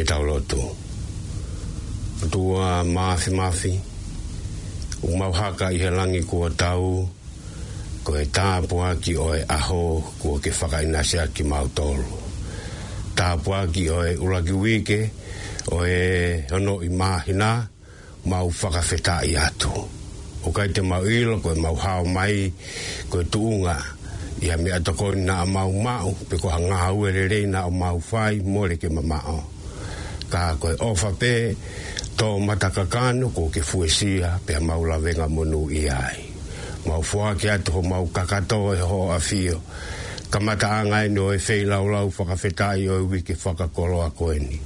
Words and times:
ke 0.00 0.08
tau 0.08 0.24
loto. 0.24 0.72
Tua 2.32 2.80
mafi 2.88 3.76
o 5.04 5.12
u 5.12 5.12
mauhaka 5.12 5.68
i 5.76 5.76
he 5.76 5.90
langi 5.92 6.24
kua 6.24 6.48
tau, 6.56 7.04
ko 8.04 8.10
e 8.16 8.24
tāpua 8.32 8.96
ki 8.96 9.12
oe 9.20 9.40
aho 9.44 10.00
kua 10.20 10.40
ke 10.40 10.48
whakainasea 10.56 11.28
ki 11.36 11.44
mautolo. 11.44 12.16
Tāpua 13.12 13.68
ki 13.68 13.84
oe 13.92 14.16
uraki 14.16 14.56
wike, 14.56 15.00
oe 15.76 15.96
ono 16.48 16.80
i 16.80 16.88
mahina, 16.88 17.60
mau 18.24 18.48
whakawhetā 18.48 19.20
i 19.28 19.36
atu. 19.36 19.72
O 20.44 20.48
kai 20.52 20.68
te 20.72 20.80
mau 20.80 21.04
ilo, 21.04 21.40
koe 21.44 21.56
mau 21.60 21.76
hao 21.76 22.04
mai, 22.04 22.48
koe 23.12 23.24
tuunga, 23.32 23.76
ia 24.44 24.56
mea 24.60 24.80
tokoi 24.80 25.16
na 25.28 25.44
mau 25.44 25.72
mau, 25.72 26.12
pe 26.28 26.40
koha 26.40 26.56
ngā 26.68 26.84
uere 26.96 27.24
rei 27.32 27.46
na 27.48 27.66
o 27.68 27.72
mau 27.72 28.00
whai, 28.12 28.40
mōre 28.44 28.80
ke 28.80 28.88
mamao 28.92 29.59
ta 30.30 30.56
koe 30.58 30.74
ofa 30.78 31.10
pe 31.18 31.56
tō 32.18 32.26
matakakano 32.46 33.28
ko 33.34 33.48
ke 33.54 33.60
fuesia 33.60 34.38
pe 34.46 34.58
maula 34.60 34.98
venga 35.02 35.28
monu 35.28 35.68
i 35.70 35.88
ai. 35.90 36.16
Mau 36.86 37.02
fua 37.02 37.34
ke 37.34 37.50
atu 37.50 37.72
ho 37.72 37.82
mau 37.82 38.06
kakato 38.14 38.60
e 38.74 38.80
ho 38.80 39.10
a 39.10 39.18
fio. 39.18 39.60
Kamata 40.30 40.68
anga 40.80 41.04
e 41.04 41.08
no 41.08 41.30
e 41.32 41.38
fei 41.38 41.64
lau 41.64 41.86
lau 41.88 42.08
whakafeta 42.16 42.72
i 42.78 42.88
o 42.88 42.98
iwi 43.04 43.22
ke 43.22 43.34
whakakolo 43.42 44.04
a 44.06 44.10
koe 44.10 44.38
ni. 44.38 44.60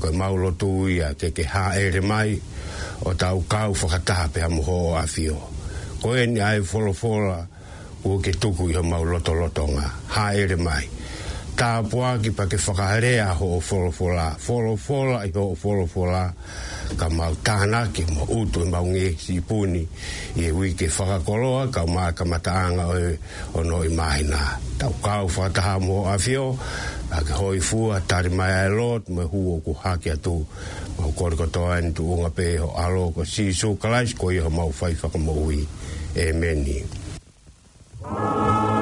Koe 0.00 0.12
mau 0.12 0.36
lotu 0.36 0.88
ia 0.88 1.14
ke 1.14 1.32
ke 1.36 1.42
ha 1.52 1.72
ere 1.76 2.00
mai 2.00 2.36
o 3.04 3.14
tau 3.14 3.40
kau 3.48 3.72
whakata 3.74 4.28
pe 4.32 4.42
a 4.44 4.48
muho 4.48 4.78
a 5.02 5.06
fio. 5.14 5.38
Koe 6.02 6.26
ni 6.26 6.40
ai 6.40 6.60
folofola 6.62 7.40
o 8.04 8.18
ke 8.24 8.32
tuku 8.40 8.70
i 8.72 8.76
ho 8.76 8.82
mau 8.82 9.04
loto 9.04 9.32
lotonga. 9.34 9.86
Ha 10.14 10.28
Ha 10.28 10.34
ere 10.36 10.56
mai 10.56 10.84
ta 11.56 11.84
poa 11.84 12.16
ki 12.18 12.30
pa 12.34 12.46
ke 12.48 12.56
whakare 12.56 13.20
a 13.20 13.32
ho 13.36 13.60
folo 13.60 13.90
folo 13.92 14.22
folo 14.40 14.72
fola 14.76 15.22
i 15.28 15.30
ho 15.34 15.54
folo 15.54 15.84
fola 15.86 16.24
ka 16.96 17.08
mau 17.12 17.34
tāna 17.44 17.82
ki 17.92 18.04
ma 18.14 18.24
utu 18.24 18.64
i 18.64 18.68
maungi 18.72 19.04
e 19.12 19.16
si 19.18 19.40
puni 19.40 19.84
e 20.36 20.50
ui 20.50 20.72
ke 20.74 20.88
whakakoloa 20.88 21.68
ka 21.72 21.84
mā 21.86 22.08
ka 22.16 22.24
mataanga 22.24 22.88
o, 22.88 22.96
o 23.60 23.64
no 23.64 23.82
i 23.84 23.88
mahi 23.92 24.24
nā 24.32 24.40
tau 24.80 24.94
kau 25.04 25.28
whataha 25.28 25.78
mo 25.80 26.04
a 26.08 26.16
fio 26.18 26.50
a 27.12 27.20
ke 27.20 27.36
hoi 27.36 27.60
fua 27.60 28.00
tari 28.00 28.30
mai 28.32 28.52
ai 28.64 28.70
lot 28.72 29.08
me 29.12 29.24
hu 29.28 29.54
o 29.54 29.56
ku 29.60 29.74
haki 29.76 30.10
atu 30.16 30.40
ma 30.98 31.12
kore 31.16 31.36
katoa 31.36 31.78
en 31.84 31.92
tu 31.92 32.08
unga 32.16 32.30
pe 32.36 32.56
ho 32.56 32.72
alo 32.84 33.10
ko 33.12 33.24
si 33.28 33.52
su 33.52 33.76
kalais 33.76 34.14
ko 34.16 34.30
i 34.32 34.38
ho 34.40 34.48
mau 34.50 34.72
whai 34.80 34.94
whakamaui 34.96 35.66
e 36.16 36.32
meni 36.32 36.80
Amen. 38.02 38.81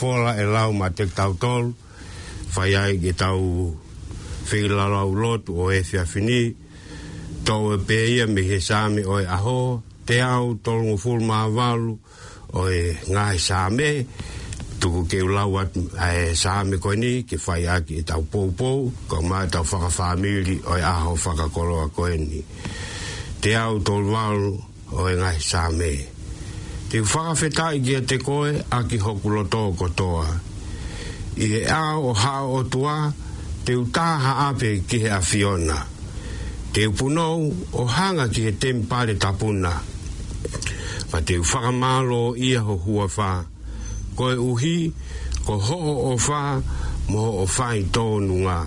fora 0.00 0.32
e 0.40 0.44
lau 0.54 0.70
ma 0.80 0.88
tek 0.98 1.10
tau 1.18 1.32
tol 1.42 1.64
fai 2.54 2.72
ai 2.82 2.94
ge 3.04 3.12
tau 3.22 3.42
fei 4.48 4.64
lalau 4.78 5.10
lot 5.22 5.42
o 5.60 5.62
e 5.78 5.80
fia 5.88 6.04
fini 6.12 6.42
tau 7.46 7.62
e 7.74 7.76
peia 7.88 8.24
me 8.34 8.40
he 8.50 8.58
sami 8.68 9.02
o 9.12 9.14
aho 9.36 9.60
te 10.08 10.16
au 10.36 10.46
tol 10.64 10.80
ngu 10.88 10.96
ful 11.04 11.20
ma 11.28 11.36
avalu 11.48 11.92
o 12.60 12.60
e 12.78 12.82
ngā 13.12 13.24
e 13.36 13.40
sami 13.48 13.90
tuku 14.80 15.00
keu 15.10 15.28
lau 15.36 15.50
at 15.62 15.70
e 16.28 16.32
sami 16.42 16.76
koi 16.84 16.96
ni 17.02 17.12
ke 17.28 17.36
fai 17.44 17.62
ai 17.72 17.80
ge 17.88 17.96
tau 18.10 18.22
pou 18.32 18.48
pou 18.58 18.78
ka 19.10 19.18
ma 19.28 19.38
e 19.44 19.48
tau 19.54 19.64
whaka 19.70 19.90
whamiri 20.00 20.56
o 20.72 20.72
aho 20.94 21.12
whaka 21.24 21.46
koloa 21.56 21.86
koi 21.96 22.14
ni 22.30 22.40
te 23.42 23.50
au 23.64 23.74
tol 23.86 24.04
valu 24.14 24.52
o 25.00 25.02
ngā 25.20 25.30
e 25.38 25.40
sami 25.52 25.82
o 25.82 25.82
ngā 25.82 25.90
e 25.90 26.00
sami 26.00 26.18
te 26.90 26.98
whakawhetā 27.06 27.64
i 27.78 27.80
gea 27.86 28.00
te 28.10 28.16
koe 28.18 28.50
a 28.70 28.80
ki 28.90 28.96
hoku 28.98 29.30
loto 29.30 29.68
kotoa. 29.78 30.26
I 31.38 31.46
e 31.60 31.60
a 31.70 31.94
o 31.98 32.12
ha 32.12 32.32
o 32.42 32.64
tua, 32.66 32.96
te 33.64 33.76
utaha 33.78 34.48
ape 34.50 34.80
ki 34.88 34.98
he 35.04 35.08
a 35.14 35.20
Fiona. 35.22 35.78
Te 36.74 36.88
upunou 36.90 37.46
o 37.72 37.86
hanga 37.86 38.26
ki 38.28 38.42
he 38.48 38.52
tempare 38.58 39.14
tapuna. 39.14 39.70
Ma 41.12 41.20
te 41.22 41.38
whakamalo 41.38 42.34
ia 42.36 42.60
ho 42.66 42.76
hua 42.76 43.06
whā. 43.06 43.30
Koe 44.18 44.34
uhi, 44.34 44.90
ko 45.46 45.58
ho 45.62 45.78
o 46.10 46.16
whā, 46.18 46.44
mo 47.10 47.22
ho 47.22 47.32
o 47.44 47.46
whai 47.46 47.86
tōnu 47.86 48.42
ngā. 48.44 48.60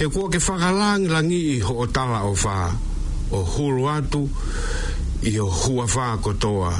He 0.00 0.08
kua 0.08 0.32
ke 0.32 0.40
whakalangi 0.40 1.12
langi 1.12 1.40
i 1.56 1.56
ho 1.60 1.76
o 1.84 1.86
tala 1.86 2.24
o 2.24 2.32
whā. 2.32 2.60
O 3.36 3.44
hulu 3.46 3.84
atu, 3.92 4.24
i 5.22 5.38
o 5.38 5.46
hua 5.46 5.84
whakotoa. 5.86 6.72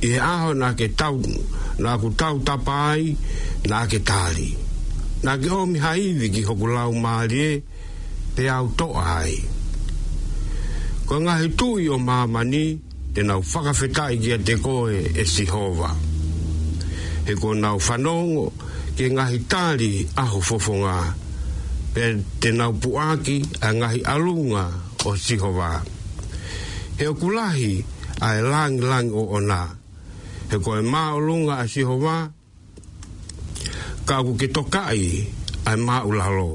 I 0.00 0.16
aho 0.18 0.54
nā 0.54 0.72
ke 0.78 0.88
tau, 0.96 1.18
nā 1.78 1.94
ku 2.00 2.10
tau 2.16 2.38
tapa 2.40 2.76
ai, 2.94 3.14
nā 3.68 3.80
ke 3.90 3.98
tāri. 4.00 4.48
Nā 5.26 5.34
ke 5.42 5.50
omi 5.52 5.78
haiwi 5.82 6.30
ki 6.32 6.42
hoku 6.48 6.68
lau 6.70 6.92
maari 6.94 7.40
e, 7.44 7.50
te 8.36 8.46
au 8.52 8.68
toa 8.78 9.04
ai. 9.18 9.34
Ko 11.08 11.18
ngahi 11.24 11.48
tui 11.58 11.88
o 11.88 11.98
mamani, 11.98 12.64
te 13.14 13.22
nau 13.26 13.42
whakawhetai 13.42 14.20
ki 14.22 14.32
a 14.38 14.38
te 14.38 14.54
koe 14.62 15.02
e 15.18 15.24
si 15.26 15.44
hova. 15.50 15.90
He 17.26 17.34
ko 17.36 17.52
nau 17.58 17.78
whanongo, 17.82 18.52
ke 18.96 19.10
ngahi 19.12 19.44
tāri 19.50 19.92
aho 20.22 20.40
fofonga, 20.40 20.96
pe 21.94 22.14
te 22.40 22.52
nau 22.54 22.72
puaki 22.80 23.42
a 23.60 23.72
ngahi 23.74 24.00
alunga 24.14 24.68
o 24.70 24.72
si 24.72 24.80
alunga 25.02 25.06
o 25.12 25.16
si 25.26 25.36
hova 25.44 25.70
he 26.98 27.06
o 27.06 27.14
kulahi 27.14 27.84
a 28.20 28.28
e 28.38 28.40
lang 28.42 28.76
lang 28.82 29.10
o 29.14 29.22
ona. 29.38 29.70
He 30.50 30.56
ko 30.58 30.74
e 30.82 30.82
maa 30.82 31.14
o 31.14 31.18
lunga 31.22 31.62
a 31.62 31.64
siho 31.70 31.94
ka 34.08 34.16
ku 34.26 34.32
ki 34.40 34.48
tokai 34.54 35.02
a 35.64 35.72
e 35.78 35.78
maa 35.86 36.02
ulalo. 36.10 36.50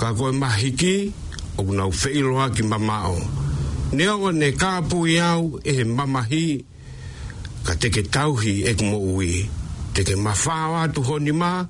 Ka 0.00 0.16
ko 0.16 0.32
e 0.32 0.32
maa 0.40 0.56
hiki 0.56 1.12
o 1.58 1.60
kuna 1.66 1.84
ufeiloa 1.86 2.46
ki 2.56 2.62
mamao. 2.62 3.18
Ne 3.94 4.04
o 4.08 4.30
ne 4.32 4.48
ka 4.56 4.80
apu 4.80 4.98
iau 5.06 5.60
e 5.60 5.70
he 5.76 5.84
mamahi 5.84 6.46
ka 7.66 7.72
teke 7.80 8.02
tauhi 8.14 8.54
e 8.68 8.72
kumo 8.78 8.96
ui. 9.16 9.30
Teke 9.94 10.14
mafawa 10.16 10.80
tu 10.94 11.00
honi 11.08 11.32
maa, 11.42 11.60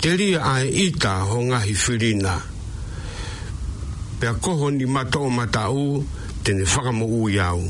te 0.00 0.08
lia 0.20 0.38
a 0.44 0.54
e 0.60 0.68
ita 0.86 1.12
hongahi 1.30 1.74
filina. 1.82 2.34
Pea 4.20 4.32
koho 4.42 4.66
ni 4.76 4.84
mata 4.94 5.18
o 5.18 5.28
mata 5.38 5.70
uu, 5.70 6.04
tene 6.48 6.64
faka 6.64 6.88
mo 6.96 7.04
u 7.04 7.28
yau. 7.28 7.60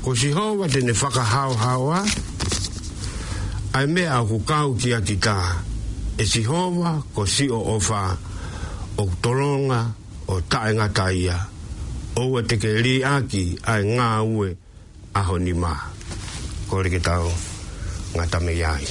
Ko 0.00 0.16
si 0.16 0.32
hoa 0.32 0.64
tene 0.66 0.94
faka 0.96 1.20
hao 1.20 1.52
hawa, 1.52 2.00
ai 3.76 3.84
me 3.86 4.04
a 4.08 4.24
kukau 4.24 4.72
ki 4.80 4.94
a 4.96 5.00
tika 5.04 5.60
E 6.16 6.24
si 6.24 6.42
hoa 6.42 7.02
ko 7.14 7.26
si 7.28 7.50
o 7.52 7.60
ofa, 7.76 8.16
o 8.96 9.04
toronga, 9.20 9.92
o 10.32 10.40
taenga 10.48 10.88
taia. 10.96 11.36
te 12.14 12.48
teke 12.56 12.70
li 12.80 13.04
aki 13.04 13.44
ai 13.68 13.82
ngā 13.84 14.08
ue 14.24 14.56
aho 15.14 15.36
ni 15.38 15.52
mā. 15.52 15.74
Ko 16.70 16.80
reke 16.82 17.04
tau 17.04 17.28
ngā 18.16 18.24
tame 18.32 18.56
iai. 18.56 18.88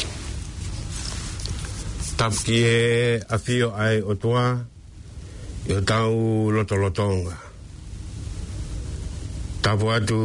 Tapki 2.20 2.58
e 2.62 3.22
a 3.26 3.38
fio 3.42 3.74
ai 3.74 4.02
o 4.06 4.14
tua, 4.14 4.46
i 5.68 5.74
o 5.74 5.82
tau 5.82 6.52
loto 6.54 6.76
lotonga 6.78 7.50
tapu 9.62 9.86
atu 9.96 10.22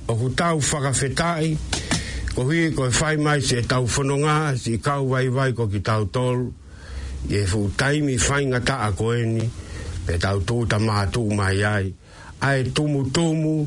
O 0.09 0.13
ku 0.19 0.29
tau 0.37 0.61
whakawhetai, 0.65 1.53
ko 2.35 2.43
hui 2.49 2.73
ko 2.77 2.89
e 2.89 2.93
whai 2.99 3.17
mai 3.21 3.41
se 3.45 3.57
e 3.61 3.65
tau 3.69 3.85
whanonga, 3.85 4.57
si 4.57 4.77
kau 4.81 5.09
vai 5.13 5.29
vai 5.29 5.53
ko 5.57 5.65
ki 5.69 5.81
tau 5.85 6.05
tolu, 6.09 6.49
i 7.29 7.37
e 7.41 7.45
fu 7.47 7.69
taimi 7.81 8.17
whainga 8.17 8.61
tā 8.65 8.77
a 8.81 8.91
koeni, 8.97 9.45
pe 10.09 10.17
tau 10.19 10.41
tūta 10.41 10.79
maa 10.81 11.05
tū 11.13 11.21
mai 11.39 11.61
ai, 11.65 11.93
ai 12.41 12.61
tumu 12.77 13.01
tumu 13.13 13.61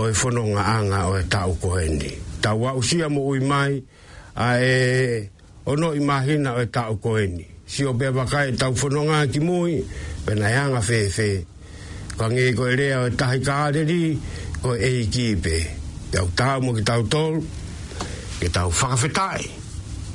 o 0.00 0.08
e 0.10 0.12
whanonga 0.24 0.64
anga 0.80 1.04
o 1.12 1.16
e 1.20 1.24
tau 1.28 1.52
koeni 1.60 2.25
taua 2.40 2.74
usia 2.76 3.08
mo 3.08 3.24
ui 3.26 3.40
mai 3.40 3.80
a 4.36 4.60
e 4.60 5.28
ono 5.66 5.92
imahina 5.96 6.54
o 6.56 6.60
e 6.60 6.66
tau 6.66 6.96
koeni. 7.00 7.44
Si 7.66 7.84
o 7.84 7.94
pia 7.94 8.10
wakai 8.12 8.54
tau 8.56 8.72
fononga 8.76 9.26
ki 9.26 9.40
mui, 9.42 9.82
pena 10.24 10.46
yanga 10.48 10.78
fefe 10.80 11.42
Kwa 12.16 12.30
ngei 12.30 12.54
ko 12.54 12.68
e 12.70 12.74
rea 12.78 13.00
o 13.02 13.06
e 13.10 13.10
tahi 13.10 13.40
kaareri, 13.44 14.14
ko 14.62 14.72
e 14.78 15.02
i 15.02 15.06
te 15.40 15.58
Tau 16.14 16.30
tau 16.32 16.60
mo 16.62 16.70
ki 16.78 16.82
tau 16.86 17.02
tolu, 17.10 17.42
ke 18.38 18.46
tau 18.48 18.70
whakawhetai. 18.70 19.44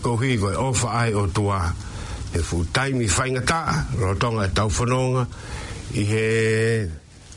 Ko 0.01 0.15
hui 0.15 0.37
ko 0.39 0.49
e 0.55 0.57
ofa 0.57 0.89
ai 1.03 1.11
o 1.13 1.27
tua. 1.27 1.67
E 2.33 2.39
futai 2.39 2.93
mi 2.95 3.05
whaingata, 3.05 3.85
rotonga 3.99 4.47
e 4.47 4.51
tau 4.55 4.69
fononga 4.71 5.27
i 5.93 6.05
he 6.07 6.27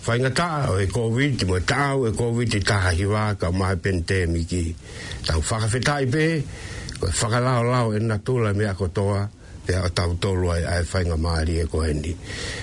whainga 0.04 0.68
o 0.68 0.76
e 0.78 0.86
COVID, 0.86 1.48
mo 1.48 1.56
e 1.56 1.64
tāu, 1.64 2.04
e 2.08 2.12
COVID 2.12 2.58
i 2.58 2.60
tā 2.60 2.78
hiwā, 2.92 3.22
ka 3.40 3.48
mai 3.50 3.76
pen 3.80 4.02
te 4.04 4.24
miki. 4.28 4.74
Tau 5.24 5.40
whakawhetai 5.40 6.04
pe, 6.12 6.24
ko 7.00 7.08
e 7.08 7.14
whakalao 7.16 7.64
lao 7.64 7.92
e 7.96 8.00
na 8.04 8.18
tūla 8.20 8.52
mea 8.56 8.74
kotoa, 8.76 9.22
pia 9.64 9.80
o 9.80 9.88
tau 9.88 10.12
tolu 10.20 10.50
ai 10.52 10.60
e 10.60 10.66
ai 10.74 10.84
whainga 10.90 11.16
maari 11.16 11.56
e 11.62 11.66
ko 11.72 11.80
hendi. 11.86 12.12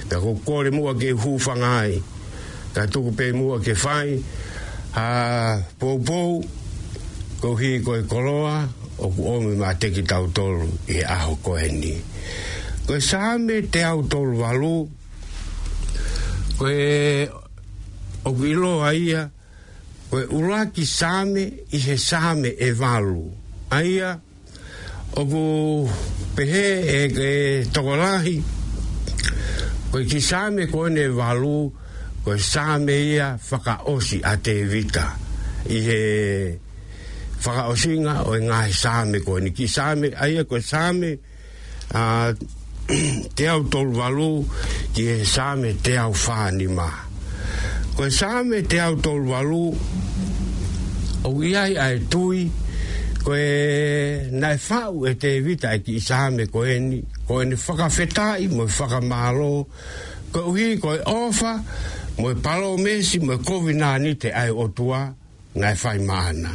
Pia 0.08 0.22
ko 0.22 0.36
kore 0.46 0.70
mua 0.72 0.94
ke 0.94 1.16
hūwhanga 1.18 1.72
ai, 1.80 1.98
ka 2.78 2.86
tuku 2.86 3.16
pe 3.18 3.32
mua 3.34 3.58
ke 3.60 3.74
whai, 3.74 4.20
a 4.94 5.66
poupou, 5.82 6.44
ko 7.42 7.56
hi 7.58 7.80
ko 7.82 7.98
e 7.98 8.06
koloa, 8.06 8.56
o 9.02 9.10
ku 9.10 9.26
omi 9.34 9.58
mā 9.58 9.74
teki 9.82 10.06
tau 10.06 10.30
tolu 10.30 10.70
e 10.86 11.02
aho 11.10 11.40
ko 11.42 11.58
hendi. 11.58 11.98
Ko 12.86 12.94
e 12.94 13.02
sāme 13.02 13.64
te 13.74 13.82
au 13.90 14.04
tolu 14.06 14.44
walu, 14.46 14.76
koe 16.62 17.26
o 18.30 18.30
wilo 18.38 18.84
aia 18.86 19.22
koe 20.12 20.26
ura 20.38 20.66
ki 20.74 20.86
sāme 20.86 21.44
i 21.74 21.80
he 21.86 21.96
sāme 21.98 22.52
e 22.54 22.70
walu 22.80 23.24
aia 23.74 24.14
o 25.18 25.24
pehe 26.38 26.64
e, 26.98 27.00
e 27.10 27.32
tokolahi 27.74 28.36
koe 29.92 30.06
ki 30.06 30.22
sāme 30.22 30.70
koe 30.70 30.92
ne 30.94 31.08
walu 31.18 31.66
koe 32.24 32.38
sāme 32.38 32.94
ia 33.10 33.34
whakaosi 33.50 34.22
a 34.24 34.38
te 34.38 34.56
vita 34.70 35.08
i 35.66 35.82
he 35.90 36.02
whakaosinga 37.42 38.20
o 38.30 38.38
e 38.38 38.44
ngā 38.46 38.62
he 38.68 38.78
sāme 38.86 39.24
koe 39.26 39.42
ni 39.42 39.50
ki 39.58 39.66
sāme 39.66 40.14
aia 40.14 40.46
koe 40.46 40.62
sāme 40.62 41.16
a 41.98 42.02
te 43.36 43.48
au 43.50 43.64
tolu 43.72 43.94
valu 43.98 44.28
ki 44.96 45.04
e 45.08 45.16
sāme 45.28 45.74
te 45.84 45.96
au 46.02 46.12
whāni 46.16 46.68
Ko 47.96 48.08
e 48.08 48.12
sāme 48.16 48.62
te 48.72 48.80
au 48.84 48.98
tolu 49.04 49.30
valu 49.32 49.62
au 51.28 51.34
iai 51.46 51.76
ai 51.80 52.00
tui 52.12 52.48
ko 53.24 53.36
e 53.36 54.28
nai 54.34 54.58
whau 54.64 55.06
e 55.10 55.14
te 55.20 55.36
vita 55.46 55.74
e 55.76 55.80
ki 55.86 56.00
sāme 56.04 56.50
ko 56.52 56.66
e 56.66 56.78
ni 56.88 56.98
ko 57.28 57.42
e 57.46 57.54
whakawhetai 57.56 58.50
mo 58.56 58.66
e 58.68 58.72
whakamālo 58.76 59.50
ko 60.34 60.42
e 60.42 60.48
uhi 60.52 60.68
ko 60.82 60.96
e 60.98 61.02
ofa 61.12 61.56
mo 62.18 62.32
e 62.32 62.36
palo 62.44 62.76
mesi 62.78 63.20
mo 63.24 63.38
e 63.38 63.38
kovinā 63.44 63.94
te 64.20 64.32
ai 64.36 64.50
otua 64.52 65.06
nai 65.60 65.76
whai 65.84 66.00
māna. 66.00 66.52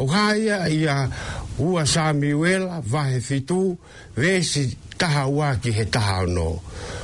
O 0.00 0.06
kāia 0.08 0.64
ia 0.72 1.02
ua 1.58 1.84
sa 1.86 2.12
miuela 2.12 2.80
vahe 2.80 3.20
fitu 3.20 3.76
vesi 4.16 4.76
taha 4.98 5.26
ua 5.26 5.54
ki 5.56 5.72
he 5.72 5.84
taha 5.84 6.24
no. 6.26 6.62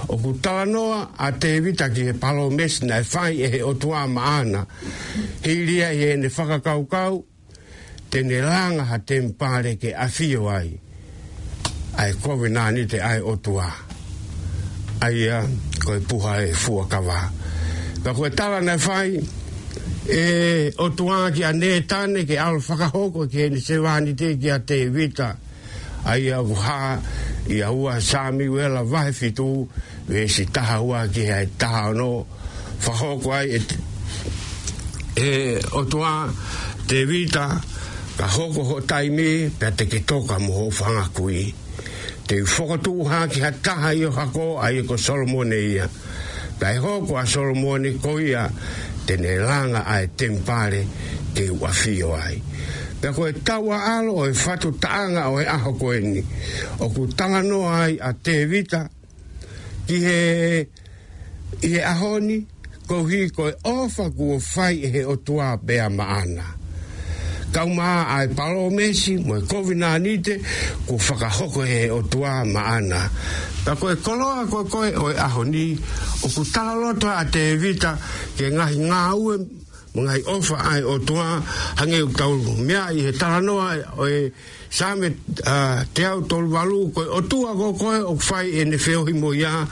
O 0.09 0.17
ku 0.17 0.33
taha 0.43 0.65
noa 0.65 1.11
a 1.19 1.33
te 1.33 1.57
evita 1.59 1.93
ki 1.95 2.03
he 2.07 2.13
palo 2.13 2.49
mesina 2.51 3.01
e 3.01 3.05
fai 3.05 3.35
e 3.43 3.49
he 3.59 3.61
otua 3.63 4.07
maana. 4.09 4.67
He 5.45 5.55
lia 5.67 5.89
i 5.91 6.11
e 6.13 6.17
ne 6.17 6.29
whakakaukau 6.29 7.25
tene 8.11 8.41
langa 8.41 8.85
ha 8.89 8.99
te 9.05 9.21
mpare 9.21 9.77
ke 9.77 9.93
a 9.97 10.09
fio 10.09 10.49
ai. 10.49 10.73
Ai 11.99 12.13
kove 12.23 12.49
nani 12.51 12.87
te 12.87 13.01
ai 13.01 13.21
otua. 13.21 13.69
Ai 15.03 15.29
a 15.29 15.45
koe 15.85 15.99
puha 16.01 16.41
e 16.47 16.53
fuakawa. 16.55 17.19
Ka 18.03 18.11
koe 18.17 18.31
tala 18.31 18.61
na 18.63 18.79
fai, 18.79 19.19
e 20.09 20.73
o 20.81 20.89
tuā 20.97 21.27
ki 21.37 21.43
a 21.45 21.51
nē 21.53 21.71
tāne 21.89 22.23
ke 22.29 22.39
alo 22.41 22.57
whakahoko 22.65 23.27
ke 23.31 23.51
ni 23.53 23.61
se 23.61 23.77
wāni 23.77 24.15
te 24.17 24.33
ki 24.41 24.49
a 24.51 24.57
te 24.59 24.81
wita 24.89 25.35
a 26.05 26.15
ia 26.17 26.39
wuhā 26.41 26.97
i 27.53 27.59
a 27.61 27.69
ua 27.69 27.99
sāmi 28.01 28.47
wela 28.49 28.81
vahe 28.89 29.13
fitu 29.13 29.69
we 30.09 30.25
si 30.29 30.47
taha 30.47 30.81
ua 30.81 31.03
ki 31.13 31.27
hei 31.29 31.47
taha 31.59 31.93
no 31.93 32.25
whakahoko 32.81 33.35
ai 33.37 33.61
e, 33.61 33.63
e 35.21 35.31
o 35.77 35.85
tuā 35.85 36.15
te 36.89 37.05
wita 37.05 37.45
ka 38.17 38.33
hoko 38.33 38.65
ho 38.65 38.81
taimi 38.81 39.51
pia 39.61 39.71
te 39.71 39.85
ki 39.87 40.01
toka 40.09 40.39
mo 40.41 40.53
ho 40.57 40.67
whangakui 40.71 41.53
te 42.27 42.41
whakatu 42.49 43.05
ha 43.13 43.27
ki 43.29 43.45
ha 43.45 43.53
taha 43.63 43.93
i 43.93 44.07
o 44.09 44.11
hako 44.11 44.55
a 44.57 44.73
e 44.73 44.83
ko 44.89 44.97
Solomone 44.97 45.61
ia 45.73 45.89
Pai 46.59 46.75
hoko 46.83 47.15
a 47.15 47.23
Solomone 47.29 47.93
koia 48.03 48.49
tene 49.09 49.41
langa 49.41 49.89
ai 49.89 50.13
tempare 50.21 50.85
ke 51.33 51.49
wafio 51.49 52.13
ai. 52.13 52.37
Pea 53.01 53.11
koe 53.17 53.33
taua 53.41 53.97
alo 53.97 54.13
o 54.21 54.23
e 54.29 54.35
fatu 54.37 54.69
taanga 54.85 55.33
o 55.33 55.41
e 55.41 55.45
aho 55.49 55.71
koe 55.81 55.97
ni. 56.13 56.21
O 56.85 56.87
ku 56.95 57.09
tanga 57.17 57.41
no 57.51 57.65
ai 57.65 57.97
a 57.97 58.11
te 58.25 58.35
vita 58.53 58.83
ki 59.89 59.97
he, 60.07 60.21
he 61.65 61.81
ahoni 61.93 62.37
kouhi 62.89 63.33
koe 63.37 63.53
ofa 63.65 64.07
kua 64.17 64.37
fai 64.53 64.75
e 64.85 64.89
he 64.95 65.03
o 65.13 65.17
tua 65.27 65.57
bea 65.57 65.89
maana 65.89 66.49
kau 67.53 67.69
ma 67.69 68.05
ai 68.09 68.29
palo 68.29 68.69
mesi 68.71 69.17
mo 69.17 69.37
e 69.37 69.41
covid 69.45 69.77
na 69.81 69.97
nite 69.99 70.37
ko 70.87 70.99
faka 71.01 71.29
hoko 71.33 71.65
e 71.65 71.89
o 71.91 72.03
tua 72.05 72.45
ma 72.45 72.77
ana 72.77 73.09
ta 73.65 73.73
ko 73.75 73.89
e 73.93 73.97
kolo 73.97 74.45
ko 74.53 74.65
ko 74.69 74.85
e 74.85 74.93
o 74.93 75.09
e 75.09 75.17
o 75.17 76.29
ku 76.29 76.43
tala 76.53 76.77
loto 76.77 77.09
a 77.09 77.25
te 77.25 77.57
evita 77.57 77.97
ke 78.37 78.53
ngahi 78.53 78.79
ngā 78.93 79.03
ue 79.17 79.35
ngai 79.97 80.21
ofa 80.29 80.57
ai 80.77 80.83
o 80.85 81.01
tua 81.01 81.41
hangi 81.81 82.05
o 82.05 82.11
tau 82.13 82.37
mea 82.61 82.93
ai 82.93 83.09
he 83.09 83.13
tala 83.13 83.41
noa 83.41 83.77
o 83.97 84.07
e 84.09 84.33
Same 84.69 85.09
te 85.97 86.05
au 86.05 86.21
tolu 86.29 86.53
valu 86.53 86.93
ko 86.93 87.01
o 87.09 87.21
tua 87.25 87.57
ko 87.57 87.73
koe 87.73 88.05
o 88.05 88.13
fai 88.21 88.53
e 88.53 88.77
feo 88.77 89.01
himoya 89.09 89.65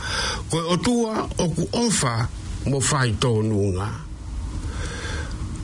ko 0.49 0.56
koe 0.56 0.64
o 0.73 0.76
tua 0.80 1.21
o 1.37 1.47
ku 1.52 1.68
ofa 1.76 2.25
mo 2.73 2.80
fai 2.80 3.12
tō 3.21 3.45
nunga 3.45 4.06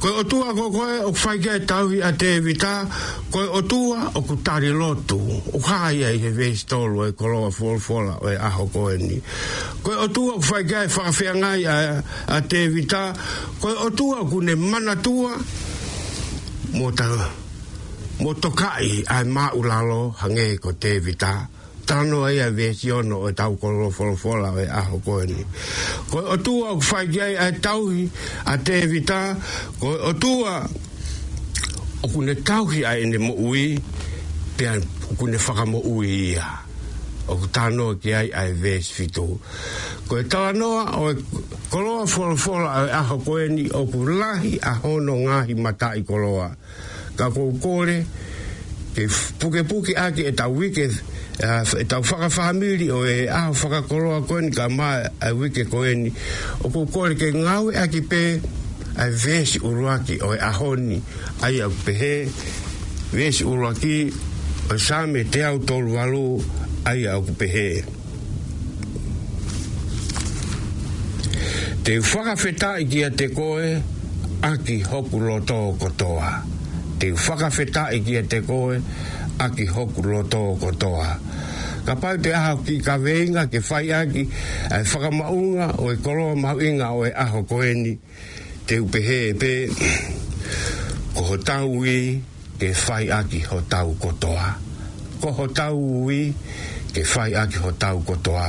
ko 0.02 0.10
o 0.18 0.22
tua 0.26 0.50
ko 0.50 0.66
ko 0.66 0.82
o 1.06 1.10
fai 1.14 1.38
ke 1.38 1.60
tau 1.62 1.86
i 1.94 2.00
ate 2.02 2.42
vita 2.42 2.82
ko 3.30 3.38
o 3.38 3.60
tua 3.62 4.10
o 4.18 4.22
ku 4.26 4.34
tari 4.42 4.72
lotu 4.74 5.18
o 5.54 5.58
hai 5.66 6.02
ai 6.08 6.18
he 6.18 6.30
ve 6.38 6.48
stolo 6.58 7.06
e 7.06 7.14
ko 7.14 7.30
loa 7.30 7.50
fol 7.54 7.78
fola 7.78 8.16
o 8.18 8.26
e 8.32 8.34
aho 8.34 8.66
ko 8.74 8.80
ni 9.04 9.20
ko 9.86 9.94
o 10.04 10.08
tua 10.10 10.34
o 10.42 10.42
fai 10.48 10.64
ke 10.66 10.80
fa 10.94 11.06
fa 11.14 11.30
ngai 11.38 11.62
a 11.70 11.76
ate 12.38 12.66
vita 12.74 13.02
ko 13.62 13.70
o 13.86 13.88
tua 13.94 14.26
ku 14.26 14.42
ne 14.42 14.58
mana 14.58 14.98
tua 14.98 15.38
mo 16.74 16.90
ta 16.90 17.06
mo 18.26 18.34
to 18.34 18.50
kai 18.50 19.06
ai 19.06 19.22
ma 19.22 19.52
ulalo 19.54 20.10
hange 20.18 20.58
ko 20.58 20.74
te 20.74 20.98
vita 20.98 21.46
tano 21.86 22.24
ai 22.24 22.38
a 22.40 22.50
vesiono 22.50 23.16
o 23.18 23.32
tau 23.32 23.56
kolo 23.56 23.90
folofola 23.90 24.50
o 24.52 24.58
e 24.60 24.66
aho 24.68 24.98
koeni. 25.00 25.38
Ko 26.10 26.18
o 26.18 26.36
tua 26.38 26.70
o 26.72 26.78
whaigiai 26.80 27.36
a 27.36 27.50
tauhi 27.52 28.08
a 28.46 28.56
te 28.58 28.82
evita, 28.82 29.34
ko 29.80 29.88
o 30.10 30.12
tua 30.14 30.62
o 32.02 32.06
kune 32.08 32.34
tauhi 32.42 32.84
a 32.86 32.96
ene 32.98 33.18
mo 33.18 33.34
ui, 33.34 33.78
pean 34.56 34.80
o 35.10 35.14
kune 35.14 35.36
whakamo 35.38 35.80
ui 35.84 36.32
ya 36.32 36.58
O 37.28 37.36
ku 37.38 37.46
tano 37.54 37.94
ki 38.02 38.10
ai 38.18 38.28
a 38.34 38.48
e 38.50 38.52
ves 38.52 38.90
fitu. 38.90 39.38
Ko 40.10 40.18
e 40.18 40.24
talanoa 40.26 40.98
o 40.98 41.12
e 41.14 41.14
koloa 41.70 42.02
folofola 42.06 42.68
o 42.82 42.86
e 42.90 42.90
aho 42.90 43.16
koeni 43.22 43.68
o 43.72 43.86
ku 43.86 44.02
lahi 44.18 44.58
a 44.60 44.74
hono 44.82 45.14
ngahi 45.30 45.54
mata 45.54 45.94
i 45.94 46.02
koloa. 46.02 46.50
Ka 47.14 47.30
ko 47.30 47.54
kore, 47.62 48.02
ke 48.94 49.06
puke 49.38 49.62
puke 49.70 49.94
aki 49.94 50.26
e 50.26 50.32
tau 50.34 50.50
wiketh, 50.50 50.98
Ah, 51.42 51.66
e 51.76 51.82
tau 51.84 52.06
whaka 52.06 52.30
whamiri 52.30 52.86
o 52.94 53.02
e 53.04 53.26
aho 53.26 53.50
whaka 53.50 53.82
koroa 53.90 54.22
koeni 54.22 54.54
ka 54.54 54.68
maa 54.70 55.10
a 55.18 55.34
wike 55.34 55.66
koeni 55.66 56.14
o 56.62 56.70
ko 56.70 56.86
kore 56.86 57.18
ke 57.18 57.34
ngawe 57.34 57.74
aki 57.82 58.02
pē 58.06 58.20
a 58.94 59.08
vēsi 59.10 59.58
uruaki 59.66 60.20
o 60.22 60.28
e 60.38 60.38
ahoni 60.38 61.00
ai 61.42 61.58
au 61.66 61.70
pehe 61.86 62.30
vēsi 63.10 63.42
uruaki 63.42 63.96
o 64.70 64.78
sāme 64.86 65.24
te 65.34 65.42
au 65.42 65.58
tolu 65.66 65.96
walo 65.98 66.22
ai 66.86 67.08
au 67.10 67.26
pehe 67.34 67.66
te 71.82 71.98
feta 72.38 72.76
i 72.78 72.86
kia 72.86 73.10
te 73.10 73.26
koe 73.34 73.82
aki 74.46 74.78
hoku 74.86 75.18
lo 75.26 75.40
tō 75.42 75.58
kotoa 75.82 76.30
te 77.02 77.10
feta 77.58 77.90
i 77.90 77.98
kia 78.06 78.22
te 78.30 78.38
koe 78.46 78.78
aki 79.44 79.64
hoku 79.66 80.00
lo 80.06 80.20
tō 80.22 80.40
kotoa. 80.62 81.08
Ka 81.84 81.94
pau 81.98 82.16
te 82.22 82.30
aho 82.30 82.54
ki 82.66 82.76
ka 82.86 82.94
veinga, 83.02 83.42
ke 83.50 83.58
whai 83.68 83.86
aki, 84.00 84.22
e 84.70 84.78
whakamaunga, 84.90 85.66
o 85.82 85.90
e 85.92 85.96
koloa 86.04 86.34
mawinga, 86.38 86.86
o 86.94 87.00
e 87.10 87.10
aho 87.24 87.40
koeni, 87.50 87.92
te 88.66 88.74
upe 88.82 89.00
he 89.08 89.18
e 89.30 89.32
pē, 89.40 89.52
ko 91.14 91.22
ho 91.30 91.36
tau 91.42 91.82
i, 91.84 91.98
ke 92.62 92.70
whai 92.86 93.10
aki 93.18 93.40
ho 93.50 93.58
tau 93.72 93.90
kotoa. 93.98 94.48
Ko 95.20 95.30
ho 95.34 95.46
tau 95.50 96.06
i, 96.14 96.20
ke 96.94 97.02
whai 97.12 97.30
aki 97.42 97.56
ho 97.62 97.70
tau 97.82 97.98
kotoa. 98.06 98.48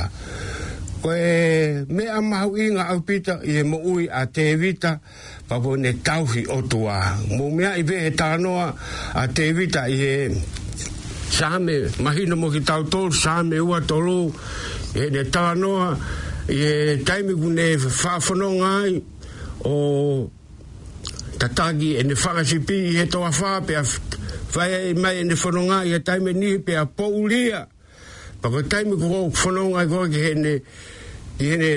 Ko 1.02 1.10
e 1.12 1.84
mea 1.90 2.20
mahu 2.22 2.54
inga 2.56 2.84
au 2.94 3.00
pita 3.02 3.40
i 3.42 3.58
e 3.58 3.62
mo 3.66 3.78
ui 3.82 4.06
a 4.08 4.22
te 4.30 4.54
vita 4.56 4.92
papo 5.48 5.74
ne 5.76 5.90
tauhi 6.06 6.42
o 6.48 6.62
tua. 6.70 6.96
Mo 7.36 7.50
mea 7.56 7.74
i 7.76 7.82
vehe 7.90 8.14
tānoa 8.20 8.66
a 9.14 9.24
te 9.26 9.46
vita 9.52 9.82
i 9.90 9.98
e 10.14 10.14
same 11.34 11.90
mahino 11.98 12.38
mo 12.38 12.46
ki 12.48 12.62
tau 12.62 12.86
same 13.10 13.58
ua 13.60 13.80
tolu 13.82 14.22
e 15.00 15.10
ne 15.12 15.22
tala 15.32 15.54
noa 15.62 15.90
e 16.46 17.02
taimi 17.06 17.32
ku 17.34 17.48
ne 17.50 17.66
whawhanonga 17.74 19.02
o 19.74 20.30
tatagi 21.42 21.90
e 21.98 22.02
ne 22.06 22.14
whakasipi 22.14 22.76
i 22.94 22.94
he 23.02 23.06
toa 23.12 23.30
whaa 23.38 23.60
pe 23.66 23.74
a 23.74 23.82
e 23.82 24.94
mai 25.02 25.18
ne 25.28 25.34
fononga 25.42 25.78
i 25.88 25.98
e 25.98 25.98
taimi 26.06 26.30
ni 26.40 26.50
pe 26.66 26.72
a 26.78 26.84
poulia 26.96 27.60
pa 28.40 28.46
ko 28.52 28.58
taimi 28.72 28.94
ku 29.00 29.06
kou 29.12 29.30
whanonga 29.40 29.80
i 29.84 29.88
koki 29.92 30.18
he 30.24 30.32
ne 30.44 30.54
ne 31.58 31.72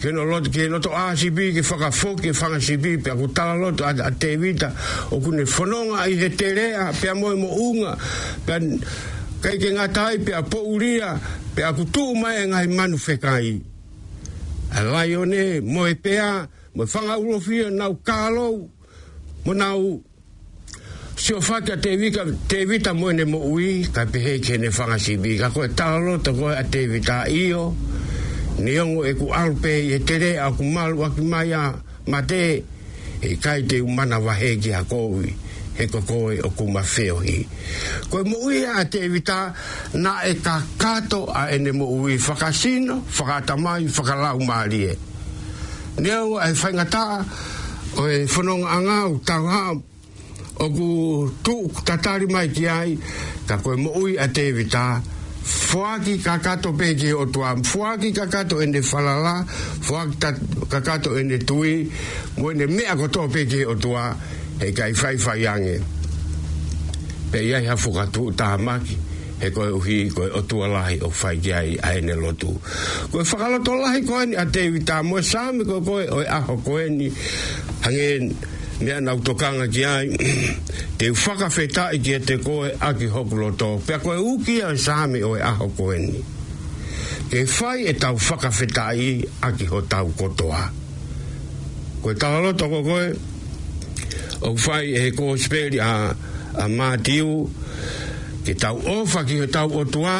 ke 0.00 0.08
no 0.16 0.24
lot 0.24 0.48
ke 0.48 0.64
no 0.72 0.80
to 0.80 0.88
ACB 0.88 1.52
ke 1.52 1.60
faka 1.60 1.92
foki 1.92 2.32
ke 2.32 2.32
faka 2.32 2.56
CB 2.56 3.04
pe 3.04 3.12
ku 3.12 3.28
tala 3.36 3.54
lot 3.68 3.76
a, 3.84 3.92
a 3.92 4.10
te 4.16 4.32
vita 4.40 4.72
o 5.12 5.20
ku 5.20 5.30
ne 5.36 5.44
fononga 5.44 6.08
i 6.08 6.16
he 6.16 6.30
tere 6.32 6.72
a 6.72 6.88
pe 6.96 7.08
a 7.12 7.14
moe 7.14 7.36
mo 7.36 7.52
unga 7.52 7.92
pe 8.48 8.52
a 8.56 8.60
ke 9.60 9.68
ngā 9.76 9.86
tai 9.92 10.16
pe 10.24 10.32
a 10.32 10.40
po 10.40 10.64
uria 10.72 11.12
pe 11.54 11.62
a 11.68 11.76
ku 11.76 11.84
tū 11.84 12.16
mai 12.16 12.40
e 12.40 12.44
ngai 12.48 12.68
manu 12.72 12.96
whekai 12.96 13.60
a 14.72 14.80
lai 14.88 15.12
mo 15.20 15.24
ne 15.28 15.60
moe 15.60 15.92
pe 16.00 16.16
a 16.16 16.48
moe 16.74 16.86
whanga 16.88 17.14
ulofia 17.20 17.68
nau 17.70 17.92
kalo 18.00 18.48
mo 19.44 19.52
nau 19.54 20.00
Si 21.20 21.34
o 21.36 21.40
whakia 21.44 21.76
te 21.76 21.90
vita, 22.00 22.22
te 22.48 22.62
vita 22.64 22.94
moe 22.96 23.12
ne 23.12 23.26
mo 23.28 23.42
ui, 23.52 23.84
ka 23.92 24.06
pehe 24.08 24.38
ke 24.40 24.56
ne 24.56 24.70
whanga 24.72 24.96
si 24.96 25.18
ka 25.36 25.50
koe 25.52 25.68
tālo, 25.76 26.16
te 26.24 26.32
koe 26.32 26.56
a 26.56 26.64
te 26.64 26.86
vita 26.88 27.26
io, 27.28 27.74
Niongo 28.60 29.06
e 29.08 29.12
ku 29.16 29.32
alpe 29.32 29.72
e 29.88 29.98
tere 30.04 30.36
a 30.36 30.50
ku 30.52 30.62
malu 30.68 31.00
a 31.04 31.08
ki 31.10 31.22
mai 31.32 31.50
a 31.56 31.64
mate 32.12 32.44
e 33.28 33.36
kai 33.42 33.60
te 33.68 33.76
umana 33.88 34.16
wahegi 34.26 34.70
a 34.78 34.84
kowi 34.90 35.28
e 35.82 35.86
kokoe 35.92 36.34
o 36.46 36.50
ku 36.58 36.64
mafeo 36.74 37.18
hi. 37.26 37.38
Koe 38.10 38.20
mo 38.30 38.36
ui 38.46 38.58
a 38.78 38.84
te 38.92 38.98
evita 39.06 39.38
na 40.04 40.12
e 40.30 40.34
ka 40.44 40.56
kato 40.82 41.20
a 41.32 41.42
ene 41.54 41.70
mo 41.78 41.86
ui 42.00 42.14
whakasino, 42.26 42.96
whakatamai, 43.16 43.82
whakalau 43.94 44.38
maalie. 44.48 44.92
Niongo 46.02 46.36
e 46.44 46.50
whaingata 46.60 47.02
o 48.00 48.08
e 48.16 48.26
whanonga 48.32 48.68
anga 48.76 48.98
o 49.10 49.16
tanga 49.28 49.60
o 50.62 50.68
ku 50.76 50.88
tuk 51.44 51.70
tatari 51.88 52.26
mai 52.34 52.46
ki 52.54 52.64
ai 52.78 52.90
ka 53.48 53.54
koe 53.62 53.76
mo 53.82 53.90
ui 54.02 54.12
a 54.18 54.26
te 54.34 54.42
evita 54.52 54.84
na 55.00 55.18
fuaki 55.50 56.18
kakato 56.18 56.72
peke 56.72 57.12
o 57.14 57.26
tua 57.26 57.56
fuaki 57.62 58.12
kakato 58.12 58.62
ende 58.62 58.82
falala 58.82 59.44
fuaki 59.80 60.16
kakato 60.70 61.18
ende 61.18 61.38
tui 61.38 61.90
mo 62.38 62.50
ende 62.50 62.66
mea 62.66 62.94
koto 62.96 63.28
peke 63.28 63.66
o 63.66 63.74
tua 63.74 64.14
e 64.60 64.70
kai 64.72 64.94
fai 64.94 65.16
fai 65.18 65.46
ange 65.46 65.76
pe 67.30 67.38
ia 67.42 67.62
hafu 67.70 67.90
katu 67.92 68.30
tahamaki 68.32 68.98
e 69.42 69.50
koe 69.50 69.70
uhi 69.72 70.10
koe 70.14 70.30
o 70.30 70.42
tua 70.42 70.68
lahi 70.68 71.00
o 71.02 71.10
fai 71.10 71.36
ki 71.42 71.52
ai 71.52 72.00
ne 72.02 72.14
lotu 72.14 72.54
koe 73.10 73.22
whakalato 73.24 73.72
lahi 73.74 74.04
koe 74.06 74.26
ni 74.30 74.36
a 74.36 74.44
te 74.46 74.66
iwi 74.70 74.80
tā 74.86 75.02
moe 75.02 75.20
sāmi 75.22 75.64
koe 75.66 75.80
koe 75.84 76.06
oi 76.08 76.26
aho 76.30 76.56
koe 76.64 76.86
ni 76.88 77.10
hangen 77.84 78.30
mea 78.80 78.98
nau 79.00 79.16
utokanga 79.20 79.66
ki 79.68 79.82
ai 79.84 80.16
te 80.98 81.08
whakawheta 81.12 81.88
i 81.94 81.98
ki 82.04 82.14
e 82.16 82.18
te 82.24 82.36
koe 82.42 82.68
aki 82.88 83.08
hokuloto 83.12 83.66
pia 83.86 83.98
koe 84.00 84.16
uki 84.32 84.60
a 84.64 84.70
sami 84.76 85.20
o 85.22 85.34
e 85.36 85.40
aho 85.44 85.66
koe 85.76 85.96
ni 86.00 86.22
ke 87.32 87.42
whai 87.54 87.86
e 87.92 87.92
tau 88.00 88.16
whakawheta 88.16 88.84
i 89.06 89.08
aki 89.48 89.66
ho 89.72 89.80
tau 89.90 90.10
kotoa 90.20 90.62
koe 92.04 92.14
tawaloto 92.22 92.70
ko 92.72 92.80
koe 92.88 93.06
o 94.50 94.54
whai 94.64 94.94
e 95.04 95.10
koe 95.18 95.36
speri 95.38 95.78
a 95.84 95.90
a 96.64 96.66
mātiu 96.80 97.36
ke 98.48 98.56
tau 98.64 98.80
ofa 98.94 99.24
ki 99.28 99.42
ho 99.44 99.50
tau 99.58 99.68
otoa 99.84 100.16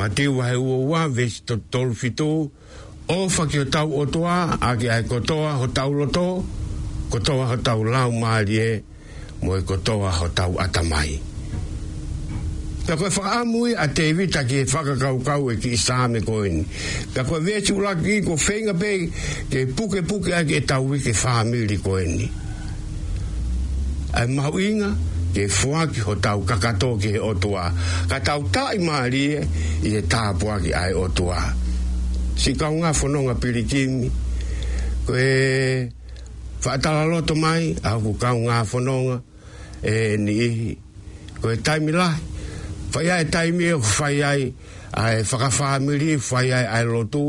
mātiu 0.00 0.32
wa 0.40 0.48
he 0.48 0.56
ua 0.56 0.78
ua 0.90 1.02
vesi 1.20 1.44
tolfitu 1.46 2.30
ofa 3.18 3.46
ki 3.52 3.62
ho 3.64 3.70
tau 3.78 3.94
otoa 4.02 4.38
aki 4.72 4.88
ai 4.96 5.02
kotoa 5.12 5.56
ho 5.60 5.68
tau 5.76 5.92
lotoa 5.92 6.60
kotoa 7.12 7.44
ho 7.52 7.56
tau 7.56 7.84
lau 7.84 8.10
maari 8.12 8.56
e, 8.58 8.70
mo 9.44 9.56
e 9.58 9.62
kotoa 9.68 10.10
ho 10.20 10.28
tau 10.38 10.56
atamai. 10.64 11.12
Ka 12.86 12.96
koe 12.96 13.10
whakaamui 13.10 13.74
a 13.76 13.86
te 13.86 14.08
evita 14.10 14.42
ki 14.48 14.64
e 14.64 14.64
kau 15.24 15.50
e 15.52 15.56
ki 15.60 15.70
isaame 15.76 16.20
koini. 16.28 16.64
Ka 17.14 17.22
koe 17.28 17.40
vetu 17.44 17.76
laki 17.84 18.02
ki 18.08 18.16
ko 18.26 18.34
whenga 18.46 18.74
pei, 18.80 19.06
ke 19.52 19.66
puke 19.76 20.00
puke 20.08 20.32
ai 20.32 20.44
ke 20.48 20.64
tau 20.66 20.82
wiki 20.88 21.12
whaamili 21.12 21.76
koini. 21.84 22.26
Ai 24.16 24.26
mau 24.26 24.56
inga, 24.58 24.90
ke 25.36 25.48
fuaki 25.48 26.00
ho 26.08 26.14
tau 26.16 26.40
kakato 26.48 26.96
ki 27.00 27.12
he 27.14 27.20
otua. 27.20 27.70
Ka 28.08 28.18
tau 28.24 28.40
tai 28.50 28.78
maari 28.80 29.24
e, 29.36 29.46
i 29.84 29.96
e 30.00 30.02
tāpua 30.08 30.56
ki 30.64 30.72
ai 30.72 30.92
otua. 30.96 31.44
Si 32.36 32.56
kaunga 32.56 32.92
whanonga 32.96 33.34
pirikimi, 33.36 34.08
koe... 35.06 35.20
Kwe 35.20 36.00
faatala 36.62 37.02
loto 37.10 37.34
mai 37.34 37.74
aku 37.82 38.14
kau 38.14 38.46
un 38.46 38.46
whanonga 38.54 39.18
e 39.82 40.14
ni 40.14 40.32
ihi 40.46 40.70
ko 41.42 41.50
e 41.50 41.58
taimi 41.58 41.90
lahi 41.90 42.22
fai 42.94 43.06
ai 43.10 43.24
taimi 43.26 43.64
e 43.74 43.76
fai 43.82 44.16
ai 44.22 44.42
ai 44.94 45.26
whakawhamiri 45.26 46.22
fai 46.22 46.54
ai 46.54 46.66
ai 46.70 46.84
lotu 46.86 47.22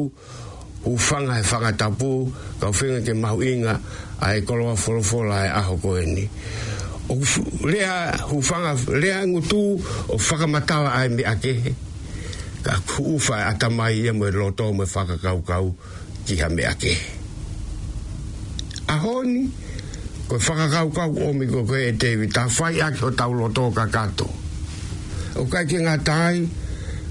u 0.86 0.92
whanga 0.94 1.42
e 1.42 1.44
whangatapu 1.50 2.30
ka 2.62 2.70
whinga 2.78 3.00
ke 3.02 3.14
mahu 3.18 3.42
inga 3.42 3.76
ai 4.22 4.46
koloa 4.46 4.78
wholofola 4.78 5.50
ai 5.50 5.50
e 5.50 5.54
aho 5.58 5.74
ko 5.82 5.90
eni 5.98 6.26
o 7.10 7.18
lea 7.66 8.14
u 8.30 8.38
whanga 8.38 8.78
lea 9.02 9.26
ngutu 9.26 9.82
o 10.14 10.18
faka 10.22 10.46
whakamatawa 10.46 10.94
ai 10.94 11.10
mi 11.10 11.26
ake 11.26 11.74
ka 12.62 12.78
ku 12.86 13.18
ufa 13.18 13.50
atamai 13.50 13.98
ia 13.98 14.14
e 14.14 14.14
mo 14.14 14.30
loto 14.30 14.70
mo 14.70 14.86
e 14.86 14.90
whakakau 14.94 15.42
kau 15.42 15.68
ki 16.24 16.38
ha 16.38 16.48
me 16.54 16.70
ake 16.70 17.23
ahoni 18.88 19.48
ko 20.28 20.36
whakakau 20.40 20.88
kau 20.92 21.12
omi 21.32 21.46
ko 21.48 21.64
koe 21.64 21.92
e 21.92 21.94
tewi 21.96 22.28
ta 22.28 22.48
whai 22.48 22.80
aki 22.80 23.02
o 23.06 23.10
tau 23.12 23.32
lo 23.36 23.48
tōka 23.52 23.86
kato 23.92 24.28
o 25.40 25.44
kai 25.48 25.66
ki 25.68 25.78
ngā 25.84 25.96
tai 26.04 26.48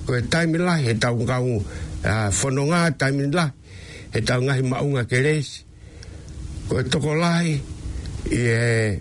ko 0.08 0.16
e 0.16 0.22
taimi 0.26 0.58
lai 0.58 0.82
he 0.84 0.94
tau 0.98 1.16
ngau 1.16 1.60
uh, 2.04 2.30
whanonga 2.30 2.92
taimi 2.96 3.28
lai 3.32 3.50
he 4.12 4.20
tau 4.20 4.40
ngahi 4.40 4.62
maunga 4.64 5.04
keresi 5.08 5.64
ko 6.68 6.80
e 6.80 6.84
toko 6.88 7.14
lai 7.14 7.60
i 8.32 8.38
e 8.40 8.98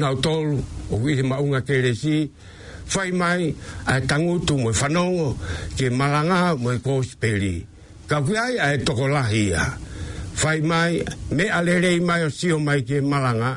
nau 0.00 0.14
tolu 0.18 0.58
o 0.90 0.96
wiri 1.00 1.22
maunga 1.22 1.60
keresi 1.64 2.28
fai 2.86 3.12
mai 3.12 3.48
ai 3.88 4.00
tangutu 4.08 4.56
mo 4.60 4.70
e 4.72 4.74
whanongo 4.74 5.36
ki 5.76 5.90
malanga 5.92 6.56
mo 6.56 6.72
e 6.72 6.76
kōsperi 6.80 7.56
ka 8.08 8.20
kuiai 8.20 8.56
ai 8.60 8.76
toko 8.84 9.06
lai 9.08 9.32
ia 9.32 9.93
fai 10.34 10.60
mai 10.60 11.02
me 11.30 11.44
alere 11.48 12.00
mai 12.00 12.22
o 12.24 12.28
sio 12.28 12.58
mai 12.58 12.80
ke 12.82 12.98
malanga 13.00 13.52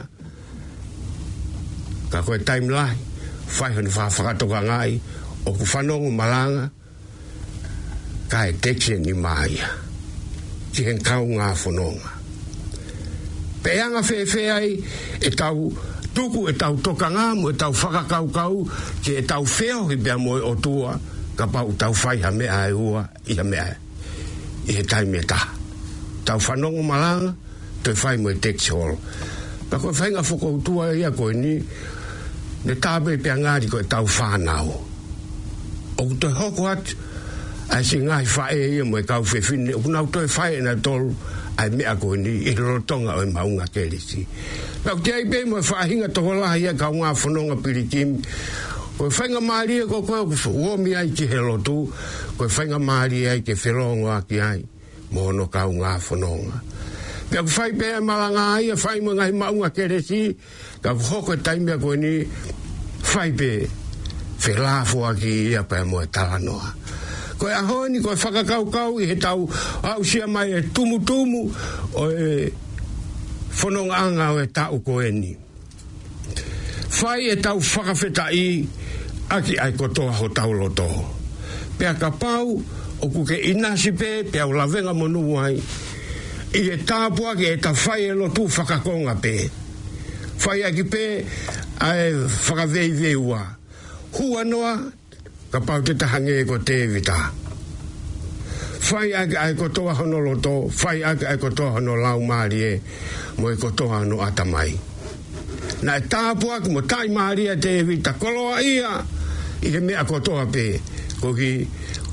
ka 2.12 2.20
koe 2.22 2.38
time 2.46 2.70
lai 2.70 2.96
fai 3.50 3.72
hana 3.76 3.90
wha 3.96 4.06
whakatoka 4.16 4.60
ngai 4.70 4.92
o 5.46 5.52
ku 5.58 5.64
whanongu 5.72 6.10
malanga 6.22 6.66
ka 8.32 8.40
e 8.50 8.54
teche 8.64 8.94
ni 9.06 9.14
mai 9.26 9.52
ki 10.74 10.82
hen 10.88 11.00
kau 11.08 11.26
ngā 11.26 11.50
whanonga 11.62 12.10
peanga 13.64 14.02
whewheai 14.10 14.70
e 15.28 15.30
tau 15.40 15.60
tuku 16.16 16.42
e 16.52 16.54
tau 16.62 16.74
toka 16.86 17.10
ngā 17.18 17.26
mo 17.42 17.50
e 17.54 17.58
tau 17.62 17.74
whakakau 17.82 18.26
kau 18.38 18.56
ki 19.04 19.12
e 19.22 19.24
tau 19.32 19.44
wheo 19.58 19.82
hi 19.90 19.98
bea 20.06 20.18
moe 20.26 20.40
o 20.54 20.54
tua 20.66 20.94
ka 21.38 21.46
pau 21.54 21.68
tau 21.82 21.94
fai 22.02 22.18
ha 22.22 22.30
mea 22.40 22.64
e 22.70 22.74
ua 22.88 23.02
i 23.32 23.34
ha 23.40 23.44
mea 23.52 23.66
e 24.70 24.72
he 24.78 24.84
taimi 24.92 25.18
e 25.18 25.26
taha 25.34 25.57
tau 26.28 26.38
whanongo 26.40 26.84
malanga, 26.84 27.34
te 27.84 27.94
whai 27.96 28.18
mo 28.18 28.30
e 28.30 28.36
tex 28.36 28.68
hall. 28.70 29.00
Pa 29.72 29.80
koe 29.80 29.94
whainga 29.96 30.20
whakautua 30.22 30.92
e 30.94 31.00
ia 31.00 31.12
koe 31.12 31.32
ni, 31.34 31.56
ne 32.68 32.76
tāpe 32.76 33.16
pia 33.24 33.38
ngāri 33.40 33.72
koe 33.72 33.84
tau 33.88 34.04
whanau. 34.04 34.68
O 35.98 36.06
te 36.22 36.28
hoko 36.28 36.68
atu, 36.74 36.98
ai 37.74 37.84
si 37.84 38.04
ngāi 38.04 38.28
whae 38.36 38.62
ia 38.76 38.84
mo 38.86 39.00
e 39.00 39.06
kau 39.08 39.24
whewhine, 39.26 39.72
o 39.80 39.82
kunau 39.82 40.06
toi 40.14 40.28
whae 40.30 40.60
e 40.60 40.62
na 40.68 40.76
tolu, 40.76 41.16
ai 41.58 41.70
mea 41.74 41.96
koe 41.98 42.20
ni, 42.20 42.36
i 42.52 42.56
rotonga 42.60 43.16
o 43.18 43.24
e 43.24 43.32
maunga 43.32 43.66
kerisi. 43.74 44.28
Pa 44.84 44.92
koe 44.94 45.02
te 45.08 45.16
aipe 45.16 45.42
mo 45.50 45.58
e 45.64 45.68
whahinga 45.72 46.12
toko 46.14 46.36
laha 46.44 46.60
ia 46.62 46.74
kau 46.74 46.94
ngā 47.00 47.16
whanonga 47.24 47.62
pirikimi, 47.64 48.22
Koe 48.98 49.12
whainga 49.14 49.40
maari 49.46 49.76
e 49.78 49.84
koe 49.86 50.02
koe 50.02 50.24
uomi 50.50 50.96
ai 50.98 51.12
ki 51.14 51.28
helotu, 51.30 51.84
koe 52.38 52.48
whainga 52.50 52.80
maari 52.82 53.20
e 53.28 53.28
ai 53.30 53.44
ki 53.46 53.54
whelongo 53.54 54.10
aki 54.10 54.40
ai 54.42 54.64
mo 55.12 55.32
no 55.32 55.48
ka 55.48 55.68
un 55.68 55.84
afono 55.84 56.36
nga 56.36 56.60
pe 57.28 57.38
ku 57.44 57.50
fai 57.52 57.72
pe 57.76 57.88
ma 58.04 58.28
nga 58.32 58.44
ai 58.60 58.72
fai 58.80 59.00
mo 59.04 59.12
nga 59.16 59.26
ma 59.36 59.48
un 59.52 59.64
a 59.64 59.70
keresi 59.76 60.36
ka 60.84 60.92
ho 60.96 61.20
ko 61.28 61.34
tai 61.40 61.60
me 61.64 61.76
ko 61.80 61.92
ni 61.96 62.28
fai 63.08 63.32
pe 63.36 63.68
fe 64.42 64.52
la 64.60 64.84
fo 64.88 65.08
a 65.08 65.12
ki 65.20 65.32
ia 65.56 65.64
pe 65.64 65.80
mo 65.88 66.00
ta 66.12 66.36
no 66.44 66.60
ko 67.40 67.46
a 67.48 67.62
ho 67.68 67.88
ni 67.88 68.00
ko 68.04 68.12
fa 68.20 68.30
ka 68.36 68.44
ka 68.48 68.60
u 68.92 69.00
i 69.00 69.08
he 69.12 69.16
tau 69.16 69.48
a 69.84 69.96
u 70.00 70.04
sia 70.04 70.28
mai 70.28 70.52
e 70.52 70.62
tumu 70.76 71.00
tumu 71.08 71.44
o 71.96 72.04
e 72.12 72.52
fono 73.50 73.88
nga 73.88 74.26
o 74.36 74.38
e 74.44 74.48
ta 74.52 74.72
u 74.76 74.80
ko 74.84 75.00
e 75.00 75.10
ni 75.12 75.32
fai 76.92 77.32
e 77.32 77.36
tau 77.40 77.60
fa 77.64 77.82
ka 77.92 77.96
fe 77.96 78.10
ta 78.12 78.28
i 78.32 78.64
aki 79.32 79.56
ai 79.56 79.72
ko 79.76 79.88
to 79.88 80.04
ho 80.12 80.28
tau 80.36 80.52
lo 80.52 80.68
to 80.80 80.88
pe 81.80 81.88
ka 82.00 82.10
pau 82.20 82.60
o 83.02 83.06
kuke 83.10 83.36
inasi 83.38 83.92
pe 83.92 84.24
pe 84.32 84.40
au 84.42 84.52
lavenga 84.52 84.94
monu 84.94 85.34
wai 85.38 85.58
i 86.54 86.60
e 86.62 86.78
tāpua 86.88 87.36
ke 87.38 87.46
e 87.58 87.58
ta 87.62 87.72
whai 87.74 88.10
e 88.10 88.14
lotu 88.18 88.44
whakakonga 88.50 89.14
pe 89.22 89.50
whai 90.46 90.64
aki 90.66 90.84
pe 90.84 91.24
a 91.80 91.90
e 91.96 92.14
whakavei 92.48 92.92
veua 93.02 93.42
hua 94.18 94.44
noa 94.44 94.74
ka 95.52 95.60
pau 95.68 95.82
te 95.86 95.94
tahange 95.94 96.40
e 96.42 96.46
ko 96.46 96.58
te 96.58 96.74
evita 96.90 97.30
whai 98.90 99.14
aki 99.14 99.36
ai 99.38 99.54
kotoa 99.54 99.94
hono 99.94 100.18
loto 100.20 100.66
whai 100.82 101.04
aki 101.04 101.26
ai 101.26 101.38
kotoa 101.38 101.70
hono 101.78 101.94
lau 101.96 102.20
maari 102.22 102.60
e 102.64 102.74
mo 103.38 103.52
e 103.54 103.58
kotoa 103.62 104.00
hono 104.02 104.18
atamai 104.26 104.74
na 105.86 105.98
e 106.02 106.02
tāpua 106.02 106.62
ki 106.66 106.70
mo 106.74 106.82
tai 106.82 107.08
maari 107.14 107.46
e 107.54 107.56
te 107.62 107.78
evita 107.78 108.14
koloa 108.18 108.56
ia 108.62 108.92
i 109.62 109.70
he 109.74 109.80
mea 109.82 110.04
kotoa 110.06 110.46
pe 110.52 110.80
ko 111.22 111.34
ki 111.38 111.52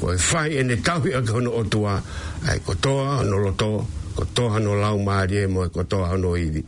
ko 0.00 0.12
e 0.14 0.18
fai 0.18 0.58
e 0.58 0.62
ne 0.62 0.76
tawhi 0.76 1.12
a 1.14 1.20
kono 1.22 1.50
o 1.50 1.62
tua 1.64 2.02
ai 2.48 2.58
kotoa 2.60 3.22
no 3.24 3.36
loto 3.38 3.86
kotoa 4.16 4.58
no 4.64 4.72
lau 4.82 4.96
maari 5.06 5.36
e 5.44 5.46
mo 5.46 5.62
e 5.64 5.68
ko 5.74 5.82
no 6.22 6.30
iwi 6.44 6.60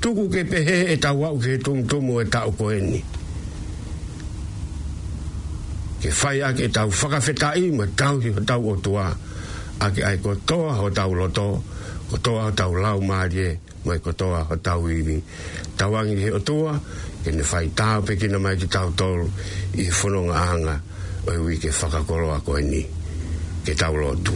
tuku 0.00 0.22
ke 0.32 0.40
pehe 0.50 0.78
e 0.94 0.96
tau 1.04 1.18
au 1.24 1.36
ke 1.42 1.52
tung 1.64 1.82
e 2.20 2.24
tau 2.34 2.48
ko 2.58 2.64
eni 2.76 3.00
ke 6.02 6.10
fai 6.10 6.38
a 6.40 6.48
ke 6.56 6.68
tau 6.68 6.88
whakawhetai 6.88 7.64
i 7.64 7.70
mo 7.76 7.84
tauhi 8.00 8.30
o 8.36 8.40
tau 8.50 8.62
o 8.72 8.76
tua 8.76 9.06
a 9.80 9.86
ai 10.08 10.16
kotoa 10.18 10.44
toa 10.44 10.72
ho 10.78 10.90
tau 10.90 11.12
loto 11.14 11.62
ko 12.10 12.16
toa 12.18 12.52
tau 12.58 12.72
lau 12.76 13.00
maari 13.00 13.40
e 13.40 13.50
mo 13.84 13.92
e 13.92 13.98
ko 13.98 14.12
toa 14.12 14.44
ho 14.48 14.54
tau 14.56 14.88
iwi 14.88 15.16
tauangi 15.76 16.14
he 16.22 16.30
o 16.30 16.38
tua 16.38 16.76
ke 17.24 17.30
ne 17.32 17.42
fai 17.42 17.68
tau 17.72 18.02
pe 18.04 18.16
kina 18.16 18.38
mai 18.38 18.56
ki 18.56 18.66
tau 18.68 18.88
tolu 18.92 19.26
i 19.80 19.84
whanonga 19.96 20.36
anga 20.54 20.76
oi 21.26 21.38
wi 21.42 21.54
ke 21.58 21.70
whakakoro 21.74 22.30
a 22.30 22.38
koe 22.38 22.62
ni 22.62 22.82
ke 23.66 23.74
taulo 23.74 24.14
tu 24.22 24.34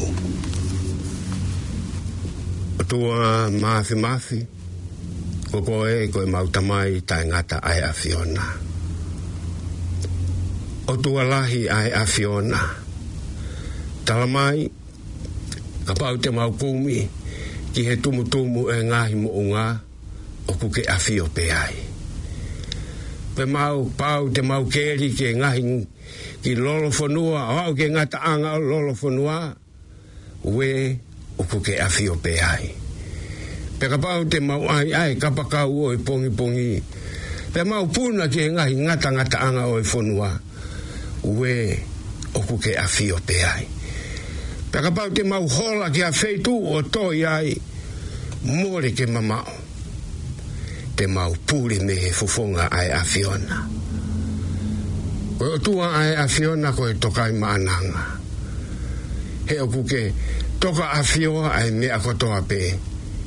o 2.78 2.82
tua 2.82 3.46
maafi 3.50 3.94
maafi 3.94 4.38
ko 5.50 5.58
koe 5.62 5.94
koe 6.10 6.26
mautamai 6.26 6.98
tae 7.06 7.22
ngata 7.30 7.62
ai 7.70 7.78
a 7.90 7.92
Fiona 7.94 8.44
o 10.90 10.94
tua 10.98 11.22
lahi 11.22 11.70
ai 11.70 11.90
a 11.94 12.02
Fiona 12.12 12.58
talamai 14.06 14.66
ka 15.86 15.92
pau 15.94 16.14
te 16.22 16.28
maukumi 16.34 16.98
ki 17.72 17.80
he 17.86 17.94
tumutumu 18.02 18.66
e 18.66 18.76
ngahi 18.90 19.14
mo 19.22 19.28
unga 19.40 19.66
o 20.50 20.52
kuke 20.58 20.82
a 20.90 20.96
Fiona 20.98 21.32
pe 21.36 21.44
ai 21.62 21.74
pe 23.38 23.42
mau 23.54 23.78
pau 24.00 24.22
te 24.34 24.40
mau 24.50 24.64
keri 24.72 25.08
ke 25.18 25.28
ngahi 25.38 25.62
ngu 25.70 25.80
i 26.44 26.54
lolo 26.56 26.90
fonua 26.90 27.68
o 27.68 27.74
ke 27.76 27.86
ngata 27.92 28.20
anga 28.24 28.56
o 28.56 28.58
lolo 28.60 28.94
fonua 28.94 29.52
we 30.48 30.96
o 31.36 31.44
ku 31.44 31.60
afi 31.60 32.08
o 32.08 32.16
pe 32.16 32.32
ai 32.40 32.72
pe 33.78 33.84
ka 33.88 33.98
pau 34.00 34.24
te 34.24 34.38
mau 34.40 34.64
ai 34.68 34.88
ai 34.92 35.12
ka 35.20 35.28
pa 35.36 35.44
uo 35.68 35.92
i 35.92 35.98
pongi 36.00 36.30
pongi 36.32 36.72
pe 37.52 37.60
mau 37.64 37.84
puna 37.92 38.24
ke 38.32 38.48
ngahi 38.56 38.74
ngata 38.88 39.08
ngata 39.12 39.36
anga 39.44 39.64
o 39.68 39.76
i 39.80 39.84
fonua 39.84 40.32
we 41.36 41.76
o 42.36 42.40
ku 42.40 42.56
afi 42.56 43.12
o 43.12 43.18
pe 43.28 43.36
ai 43.44 43.66
pe 44.72 44.78
ka 44.80 44.88
pau 44.96 45.12
te 45.12 45.20
mau 45.22 45.44
hola 45.44 45.92
ke 45.92 46.02
a 46.08 46.12
feitu 46.12 46.56
o 46.56 46.80
toi 46.88 47.20
ai 47.24 47.52
more 48.48 48.90
ke 48.96 49.04
mamao 49.04 49.52
te 50.96 51.04
mau 51.04 51.32
puri 51.48 51.78
me 51.84 51.94
he 52.00 52.08
fufonga 52.16 52.64
ai 52.72 52.88
afiona 52.96 53.60
ai 53.68 53.79
o 55.40 55.56
tu 55.58 55.80
ai 55.80 56.12
a 56.14 56.26
fiona 56.28 56.68
ko 56.76 56.88
e 56.88 56.94
toka 56.94 57.28
i 57.28 57.92
He 59.48 59.58
o 59.58 59.66
puke, 59.66 60.12
toka 60.60 60.92
a 60.94 61.02
fioa 61.02 61.48
ai 61.50 61.70
mea 61.72 61.98
kotoa 61.98 62.40
pe, 62.48 62.70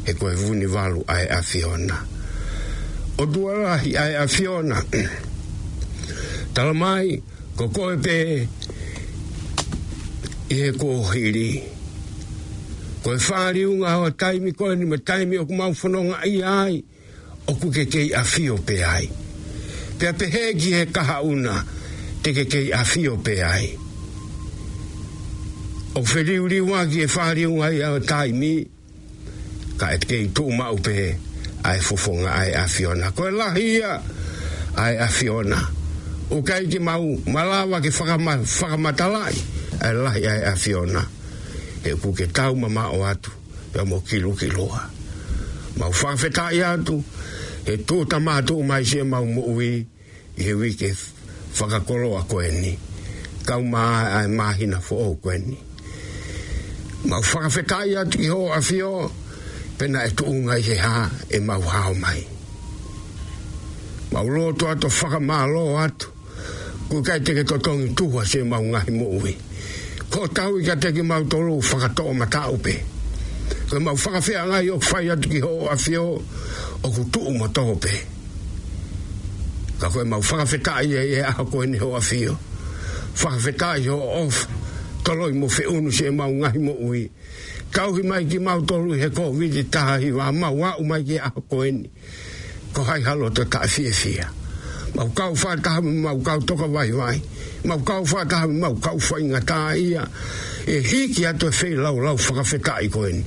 he 0.06 0.12
ko 0.14 0.30
e 0.32 0.36
vuni 0.36 0.66
walu 0.66 1.04
ai 1.06 1.26
a 1.28 1.42
fiona. 1.42 1.98
O 3.20 3.26
tua 3.26 3.52
rahi 3.60 3.96
ai 3.98 4.14
a 4.16 4.26
fiona, 4.28 4.78
talamai 6.54 7.22
ko 7.58 7.66
e 7.92 7.98
pe, 7.98 8.20
i 10.56 10.72
ko 10.80 11.04
hiri. 11.12 11.60
Ko 13.04 13.14
e 13.14 13.66
un 13.68 13.84
a 13.84 13.98
o 14.00 14.08
mi 14.40 14.52
koe 14.54 14.76
ni 14.76 14.86
me 14.86 14.98
taimi 14.98 15.38
o 15.42 15.46
kumaufononga 15.46 16.24
i 16.26 16.40
ai, 16.40 16.44
ai 16.44 16.84
o 17.48 17.54
kuke 17.54 17.84
kei 17.92 18.14
a 18.14 18.24
fio 18.24 18.56
pe 18.56 18.80
ai. 18.84 19.10
Pea 20.00 20.14
pehegi 20.14 20.72
he 20.72 20.80
he 20.86 20.86
kaha 20.86 21.20
una, 21.22 21.66
te 22.24 22.32
ke 22.32 22.46
kei 22.48 22.70
a 22.72 22.86
fio 22.88 23.18
pe 23.20 23.36
ai. 23.44 23.68
O 26.00 26.02
whiri 26.08 26.38
uri 26.40 26.62
wā 26.64 26.86
ki 26.90 27.02
e 27.04 27.08
whāri 27.12 27.44
unga 27.50 27.68
i 27.76 27.82
au 27.84 28.00
tai 28.08 28.32
mi, 28.34 28.54
ka 29.80 29.92
e 29.92 29.98
kei 30.00 30.30
tū 30.34 30.46
mau 30.56 30.80
pe 30.80 30.96
ai 31.68 31.82
fufonga 31.84 32.32
ai 32.40 32.54
a 32.56 32.64
fiona. 32.72 33.12
Koe 33.12 33.32
lahia 33.36 33.98
ai 34.80 34.96
a 35.04 35.08
fiona. 35.12 35.60
O 36.34 36.40
kei 36.48 36.70
ki 36.72 36.80
mau 36.80 37.04
malawa 37.28 37.82
ki 37.84 37.92
whakamatalai 37.94 39.34
ai 39.84 39.92
lahi 40.00 40.24
ai 40.32 40.46
a 40.48 40.56
fiona. 40.56 41.04
E 41.84 41.92
upu 41.98 42.14
ke 42.16 42.30
tau 42.32 42.56
mama 42.56 42.88
o 42.96 43.02
atu, 43.04 43.32
e 43.76 43.84
mo 43.84 44.00
kilu 44.08 44.32
ki 44.40 44.48
loa. 44.56 44.80
Mau 45.76 45.92
whawhetai 45.92 46.64
atu, 46.70 47.02
e 47.68 47.76
tūta 47.84 48.22
mātū 48.24 48.62
mai 48.64 48.86
se 48.88 49.04
mau 49.04 49.26
mu'ui, 49.28 49.74
i 50.40 50.46
he 50.48 50.54
wiki 50.58 50.90
whakakoro 51.54 52.18
a 52.20 52.24
koe 52.26 52.50
ni. 52.52 52.74
Kau 53.46 53.62
mā 53.62 53.84
ai 54.18 54.28
māhina 54.28 54.82
fo 54.82 54.96
o 55.06 55.16
koe 55.16 55.38
ni. 55.38 55.58
Mau 57.06 57.22
whakawhekai 57.22 57.96
atu 58.00 58.22
ki 58.24 58.28
ho 58.32 58.52
a 58.56 58.62
fio, 58.62 59.12
pena 59.78 60.06
e 60.08 60.12
tu 60.16 60.26
unga 60.26 60.58
i 60.60 60.64
he 60.64 60.78
hā 60.80 61.10
e 61.32 61.40
mau 61.40 61.62
hao 61.62 61.94
mai. 61.94 62.24
Mau 64.14 64.28
roto 64.28 64.68
atu 64.72 64.88
whakamālo 64.90 65.66
atu, 65.84 66.10
ku 66.90 67.04
kai 67.04 67.20
teke 67.20 67.44
kotongi 67.44 67.94
tuha 67.96 68.26
se 68.26 68.44
mau 68.44 68.64
ngahi 68.64 68.92
mo 68.98 69.08
ui. 69.20 69.36
Ko 70.10 70.26
tau 70.28 70.58
i 70.60 70.64
ka 70.66 70.76
teke 70.76 71.04
mau 71.06 71.22
tolu 71.26 71.60
whakato 71.62 72.08
o 72.10 72.14
mata 72.14 72.48
upe. 72.50 72.80
Ko 73.70 73.80
mau 73.80 73.96
whakawhea 73.98 74.48
ngai 74.50 74.68
o 74.72 74.80
whai 74.90 75.06
atu 75.18 75.30
ki 75.30 75.40
ho 75.46 75.54
a 75.70 75.76
fio, 75.78 76.08
o 76.84 76.88
ku 76.90 77.04
tu 77.14 77.20
umatopee 77.30 78.13
ka 79.84 79.90
koe 79.92 80.04
mau 80.08 80.20
whakawhika 80.24 80.74
i 80.82 80.96
e 80.98 81.04
e 81.20 81.20
aha 81.28 81.44
koe 81.52 81.66
ni 81.68 81.78
hoa 81.78 82.00
whio. 82.00 82.34
Whakawhika 83.20 83.70
i 83.84 83.88
ho 83.92 83.98
of 84.24 84.48
toloi 85.04 85.34
mo 85.36 85.48
whi 85.52 85.64
unu 85.68 85.92
se 85.92 86.06
mau 86.10 86.32
ngahi 86.32 86.60
mo 86.64 86.72
ui. 86.88 87.12
Kauhi 87.74 88.04
mai 88.08 88.24
ki 88.26 88.38
mau 88.40 88.62
tolu 88.64 88.94
he 88.96 89.10
ko 89.12 89.32
vidi 89.36 89.64
taha 89.68 89.98
hi 90.00 90.12
wa 90.12 90.32
mau 90.32 90.56
wau 90.58 90.84
mai 90.88 91.04
ki 91.04 91.18
aha 91.20 91.42
koe 91.52 91.68
ni. 91.72 91.90
Ko 92.74 92.82
hai 92.88 93.02
halo 93.04 93.30
te 93.30 93.44
ka 93.46 93.60
fie 93.68 93.92
fia. 93.92 94.32
Mau 94.96 95.10
kau 95.12 95.34
whakaha 95.36 95.82
mi 95.84 96.00
mau 96.00 96.18
kau 96.24 96.40
toka 96.40 96.68
vai 96.68 96.92
vai. 96.94 97.20
Mau 97.66 97.80
kau 97.84 98.06
whakaha 98.06 98.48
mi 98.48 98.60
mau 98.62 98.76
kau 98.80 98.96
whainga 99.00 99.42
tā 99.44 99.76
ia. 99.76 100.08
E 100.68 100.80
hiki 100.80 101.26
to 101.40 101.48
e 101.52 101.56
whi 101.60 101.76
lau 101.76 102.00
lau 102.00 102.16
whakawhika 102.16 102.80
i 102.80 102.88
koe 102.88 103.12
ni. 103.12 103.24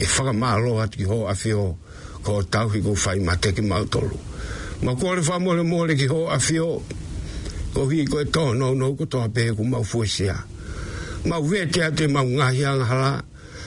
E 0.00 0.04
whakamaloa 0.06 0.88
ki 0.88 1.02
ho 1.04 1.26
a 1.28 1.34
whi 1.34 1.50
ho 1.52 1.76
ko 2.24 2.40
tauhi 2.48 2.80
ko 2.80 2.94
whai 2.96 3.18
ma 3.20 3.36
teki 3.36 3.60
mau 3.68 3.84
tolu 3.84 4.29
ma 4.82 4.94
ko 4.96 5.14
le 5.14 5.22
famo 5.22 5.52
le 5.54 5.62
mole 5.62 5.94
ki 5.94 6.06
ho 6.08 6.28
afio 6.32 6.80
ko 7.74 7.84
hi 7.90 8.04
ko 8.08 8.24
to 8.24 8.54
no 8.54 8.72
no 8.72 8.94
ko 8.96 9.04
to 9.04 9.20
pe 9.28 9.52
ku 9.52 9.62
ma 9.64 9.82
fuesia 9.84 10.32
ma 11.28 11.36
vete 11.40 11.84
ate 11.84 12.08
ma 12.08 12.24
nga 12.24 12.48
hi 12.48 12.62
hala 12.64 13.20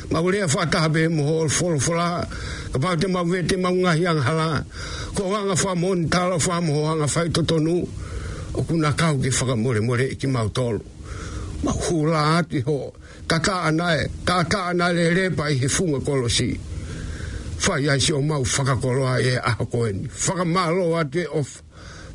ma 0.10 0.20
ole 0.20 0.42
fa 0.50 0.66
ta 0.66 0.90
be 0.90 1.06
mo 1.08 1.22
hol 1.24 1.50
fol 1.54 1.78
fola 1.80 2.26
ka 2.74 2.78
pa 2.82 2.98
te 2.98 3.06
ma 3.06 3.22
vete 3.22 3.54
ma 3.62 3.70
nga 3.70 3.94
hi 3.94 4.06
hala 4.10 4.66
ko 5.14 5.30
wa 5.30 5.46
nga 5.46 5.56
fa 5.56 5.78
mon 5.78 6.10
ta 6.10 6.26
lo 6.28 6.40
fa 6.42 6.58
mo 6.62 6.82
wa 6.82 6.94
nga 6.98 7.08
fa 7.08 7.30
to 7.30 7.46
to 7.46 7.62
nu 7.62 7.86
o 8.58 8.62
ku 8.66 8.74
na 8.74 8.90
ka 8.98 9.14
ki 9.14 9.30
fa 9.30 9.54
mole 9.54 9.86
mole 9.86 10.18
ki 10.18 10.26
ma 10.26 10.50
tol 10.50 10.82
ma 11.64 11.72
hula 11.72 12.42
ati 12.42 12.60
ho 12.66 12.80
Kaka 13.24 13.72
anae 13.72 14.12
Kaka 14.28 14.44
ka 14.52 14.60
anae 14.76 14.92
le 15.00 15.06
le 15.16 15.26
pa 15.32 15.48
i 15.48 15.56
he 15.56 15.68
kolosi 16.04 16.52
fai 17.64 17.88
ai 17.90 18.00
se 18.00 18.12
o 18.14 18.22
mau 18.22 18.44
koroa 18.82 19.20
e 19.22 19.38
aho 19.42 19.66
koe 19.66 19.92
ni. 19.94 20.08
Whakamalo 20.10 20.98
ate 21.00 21.24
o 21.32 21.44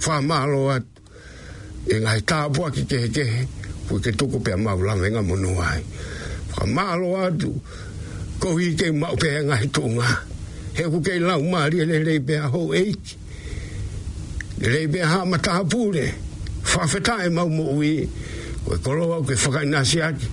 whamalo 0.05 0.71
ate. 0.71 0.93
E 1.89 1.95
ngai 2.05 2.21
tāpua 2.29 2.69
ki 2.71 2.85
kehe 2.85 3.09
kehe, 3.09 3.47
pui 3.89 3.99
ke 4.05 4.13
tuku 4.13 4.43
pia 4.45 4.57
mau 4.59 4.77
langenga 4.77 5.23
munu 5.25 5.57
ai. 5.61 5.81
Whamalo 6.53 7.17
ko 7.41 7.49
kohi 8.41 8.77
ke 8.77 8.93
mau 8.93 9.17
pia 9.17 9.41
ngai 9.43 9.67
tunga. 9.73 10.11
He 10.77 10.85
ku 10.85 11.01
kei 11.01 11.19
lau 11.19 11.41
maari 11.43 11.81
ele 11.81 12.05
lei 12.05 12.21
pia 12.21 12.45
ho 12.53 12.69
eiki. 12.75 13.17
Lei 14.61 14.87
pia 14.89 15.07
hama 15.07 15.39
tāpure, 15.39 16.13
whawhetā 16.63 17.25
e 17.25 17.29
mau 17.31 17.49
mo 17.49 17.73
ui. 17.73 18.05
Koe 18.69 18.77
koroa, 18.85 19.25
koe 19.25 19.35
whakainasi 19.37 20.03
ake. 20.03 20.29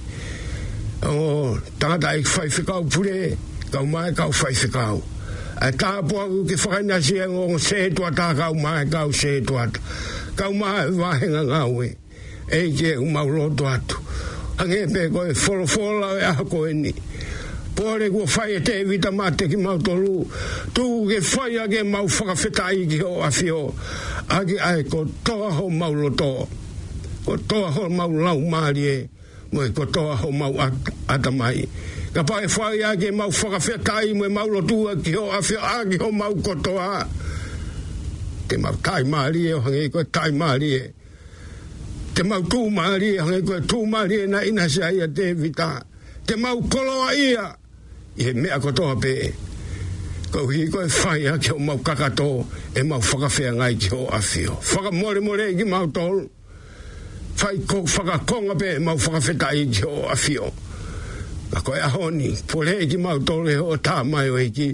O, 1.07 1.57
tangata 1.79 2.13
e 2.17 2.23
fai 2.23 2.49
whikau 2.49 2.83
pure 2.91 3.37
kau 3.75 3.83
mai 3.85 4.07
kau 4.15 4.31
fai 4.31 4.55
se 4.55 4.67
kau. 4.71 5.03
Ai 5.61 5.71
ka 5.71 5.99
po 6.01 6.23
u 6.27 6.45
ki 6.47 6.55
fai 6.55 6.81
na 6.83 6.99
si 7.01 7.19
ang 7.19 7.35
ong 7.35 7.59
se 7.59 7.89
tua 7.91 8.09
ka 8.11 8.31
kau 8.33 8.53
mai 8.53 8.85
kau 8.87 9.11
se 9.11 9.41
tua. 9.43 9.67
Kau 10.35 10.51
mai 10.55 10.87
vahe 10.95 11.27
nga 11.27 11.41
ngawe. 11.43 11.87
E 12.55 12.71
je 12.71 12.95
u 12.97 13.05
mauro 13.11 13.49
tua 13.57 13.75
tu. 13.87 13.97
Ange 14.59 14.87
pe 14.93 15.01
koe 15.13 15.33
folo 15.33 15.65
folo 15.67 16.09
e 16.19 16.23
ako 16.23 16.67
e 16.67 16.73
ni. 16.73 16.91
Pore 17.75 18.07
kua 18.09 18.25
fai 18.25 18.55
e 18.55 18.59
te 18.63 18.79
evita 18.79 19.11
mate 19.11 19.47
ki 19.51 19.57
mau 19.59 19.77
tolu. 19.77 20.23
Tu 20.73 20.83
ke 21.11 21.19
fai 21.19 21.59
ke 21.67 21.83
mau 21.83 22.07
whakawhetai 22.07 22.79
ki 22.91 23.03
o 23.03 23.19
afi 23.27 23.51
o. 23.51 23.73
Ake 24.31 24.55
ai 24.59 24.83
ko 24.87 25.03
toa 25.27 25.51
ho 25.51 25.67
mauro 25.69 26.09
toa. 26.15 26.47
Ko 27.27 27.35
toa 27.49 27.71
ho 27.75 27.89
mau 27.89 28.07
lau 28.09 28.39
maari 28.39 28.83
e. 28.87 28.97
Moe 29.51 29.67
ko 29.75 29.83
toa 29.85 30.15
ho 30.15 30.31
mau 30.31 30.55
atamai. 31.11 31.59
Ake 31.59 31.94
ka 32.15 32.23
pae 32.23 32.47
ia 32.79 32.89
ake 32.95 33.11
mau 33.11 33.27
fa 33.31 33.59
tai 33.83 34.13
mwe 34.15 34.29
mau 34.31 34.47
lotua 34.47 34.95
ki 34.95 35.11
ho 35.19 35.31
awhia 35.35 35.81
ake 35.83 35.97
ho 35.99 36.07
mau 36.11 36.31
kotoa 36.35 37.03
te 38.47 38.55
mau 38.57 38.71
tai 38.83 39.03
maari 39.03 39.41
e 39.51 39.55
hange 39.59 39.81
i 39.83 39.89
koe 39.91 40.03
tai 40.15 40.31
maari 40.31 40.69
e 40.79 40.83
te 42.15 42.23
mau 42.23 42.39
tū 42.51 42.71
maari 42.71 43.09
e 43.17 43.19
hange 43.19 43.39
i 43.41 43.43
koe 43.47 43.59
tū 43.71 43.83
maari 43.91 44.15
e 44.23 44.27
na 44.31 44.39
ina 44.47 44.67
sha 44.69 44.87
ia 44.95 45.07
te 45.17 45.33
vita 45.33 45.69
te 46.25 46.39
mau 46.43 46.55
koloa 46.71 47.11
ia 47.27 47.45
i 48.15 48.23
he 48.23 48.33
mea 48.33 48.59
kotoa 48.63 48.95
pe 49.03 49.11
e. 49.11 49.29
ko 50.31 50.47
hi 50.47 50.63
koe 50.71 50.87
whai 50.97 51.27
ake 51.35 51.49
ho 51.51 51.59
mau 51.59 51.77
to 52.19 52.29
e 52.75 52.81
mau 52.83 53.01
fa 53.01 53.27
fa 53.27 53.51
ngai 53.59 53.75
ki 53.75 53.89
ho 53.91 53.99
mo 54.07 54.55
whaka 54.71 54.89
mo 55.19 55.35
le 55.35 55.51
e 55.51 55.55
ki 55.57 55.65
mau 55.67 55.85
tol 55.91 56.23
Fai 57.35 57.59
ko 57.67 57.83
fa 57.85 58.01
ka 58.07 58.11
whakakonga 58.11 58.55
pe 58.59 58.67
e 58.75 58.79
mau 58.79 58.95
fa 58.97 59.11
whakawhetai 59.19 59.67
ki 59.67 59.81
ho 59.83 60.07
awhia 60.07 60.47
ma 61.55 61.61
koe 61.65 61.79
ahoni, 61.87 62.29
pole 62.51 62.71
eki 62.83 62.97
mau 63.03 63.15
tole 63.27 63.53
o 63.71 63.75
tā 63.85 63.95
mai 64.11 64.27
o 64.27 64.35
eki, 64.47 64.69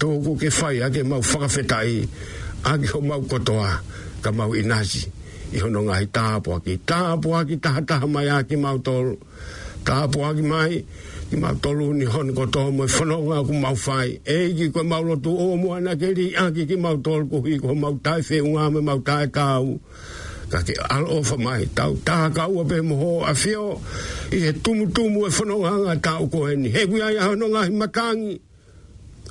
tōku 0.00 0.32
ke 0.40 0.48
whai 0.58 0.76
ake 0.86 1.02
mau 1.10 1.20
whakawhetai, 1.20 1.92
ake 2.70 2.88
o 2.96 3.00
mau 3.08 3.20
kotoa, 3.30 3.68
ka 4.24 4.30
mau 4.38 4.50
inasi, 4.60 5.02
i 5.54 5.60
hono 5.62 5.80
ngai 5.88 6.04
tāpua 6.16 6.56
ki, 6.64 6.74
tāpua 6.88 7.44
ki 7.48 7.56
taha 7.64 7.82
taha 7.88 8.06
mai 8.08 8.28
ake 8.40 8.56
mau 8.56 8.78
tolu, 8.80 9.12
tāpua 9.84 10.32
ki 10.36 10.42
mai, 10.52 10.72
ki 11.28 11.36
mau 11.44 11.52
tolu 11.62 11.92
ni 11.92 12.06
hono 12.08 12.32
kotoa 12.32 12.72
moi, 12.76 12.88
e 12.88 12.94
whanonga 12.96 13.38
ku 13.46 13.52
mau 13.60 13.76
whai, 13.84 14.08
eki 14.24 14.72
koe 14.72 14.82
mau 14.88 15.02
lotu 15.04 15.36
o 15.44 15.52
mua 15.60 15.80
na 15.84 15.92
keri, 15.94 16.28
ake 16.40 16.64
ki 16.72 16.76
mau 16.80 16.96
tolu 17.04 17.28
kuhi, 17.36 17.60
ko 17.60 17.74
mau 17.76 17.92
tai 18.04 18.24
whiunga 18.28 18.64
me 18.72 18.80
mau 18.80 18.96
tai 19.08 19.26
kāu, 19.28 19.76
ka 20.50 20.60
ke 20.64 20.74
al 20.78 21.04
o 21.08 21.22
fa 21.24 21.36
mai 21.40 21.64
tau 21.74 21.96
ta 22.04 22.28
ka 22.34 22.46
u 22.48 22.64
be 22.64 22.78
mo 22.82 22.94
ho 23.00 23.12
a 23.24 23.32
fio 23.32 23.80
i 24.32 24.38
he 24.44 24.50
tumu 24.64 24.88
tumu 24.92 25.26
e 25.26 25.30
fono 25.30 25.60
nga 25.64 25.96
ta 26.04 26.12
u 26.20 26.26
ko 26.28 26.46
en 26.52 26.64
he 26.68 26.82
wi 26.90 27.00
ai 27.00 27.16
ha 27.20 27.32
no 27.38 27.46
nga 27.54 27.62
makangi 27.80 28.34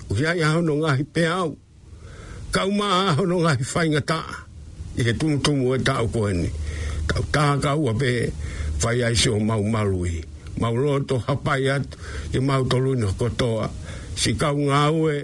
u 0.10 0.14
ai 0.18 0.42
ha 0.42 0.60
no 0.64 0.74
nga 0.82 0.92
pe 1.14 1.24
au 1.30 1.50
ka 2.54 2.62
u 2.66 2.72
ma 2.80 3.14
no 3.30 3.36
nga 3.46 3.54
fa 3.72 3.82
nga 3.92 4.02
ta 4.10 4.22
i 4.98 5.02
he 5.06 5.12
tumu 5.20 5.38
tumu 5.46 5.66
e 5.76 5.78
ta 5.88 5.96
u 6.02 6.08
ko 6.14 6.22
en 6.32 6.42
ta 7.08 7.18
ta 7.34 7.46
ka 7.64 7.72
u 7.78 7.92
be 8.00 8.12
fa 8.82 8.90
ai 9.06 9.16
so 9.22 9.32
ma 9.48 9.56
u 9.62 9.66
marui 9.74 10.18
ma 10.60 10.68
u 10.74 10.78
loto 10.84 11.16
ha 11.26 11.34
pa 11.46 11.54
ya 11.66 11.76
i 12.36 12.40
ma 12.48 12.54
u 12.62 12.66
tolu 12.72 12.92
no 13.02 13.08
ko 13.20 13.28
to 13.40 13.52
si 14.20 14.32
ka 14.42 14.50
u 14.58 14.62
nga 14.70 14.84
u 14.90 15.04
e 15.10 15.18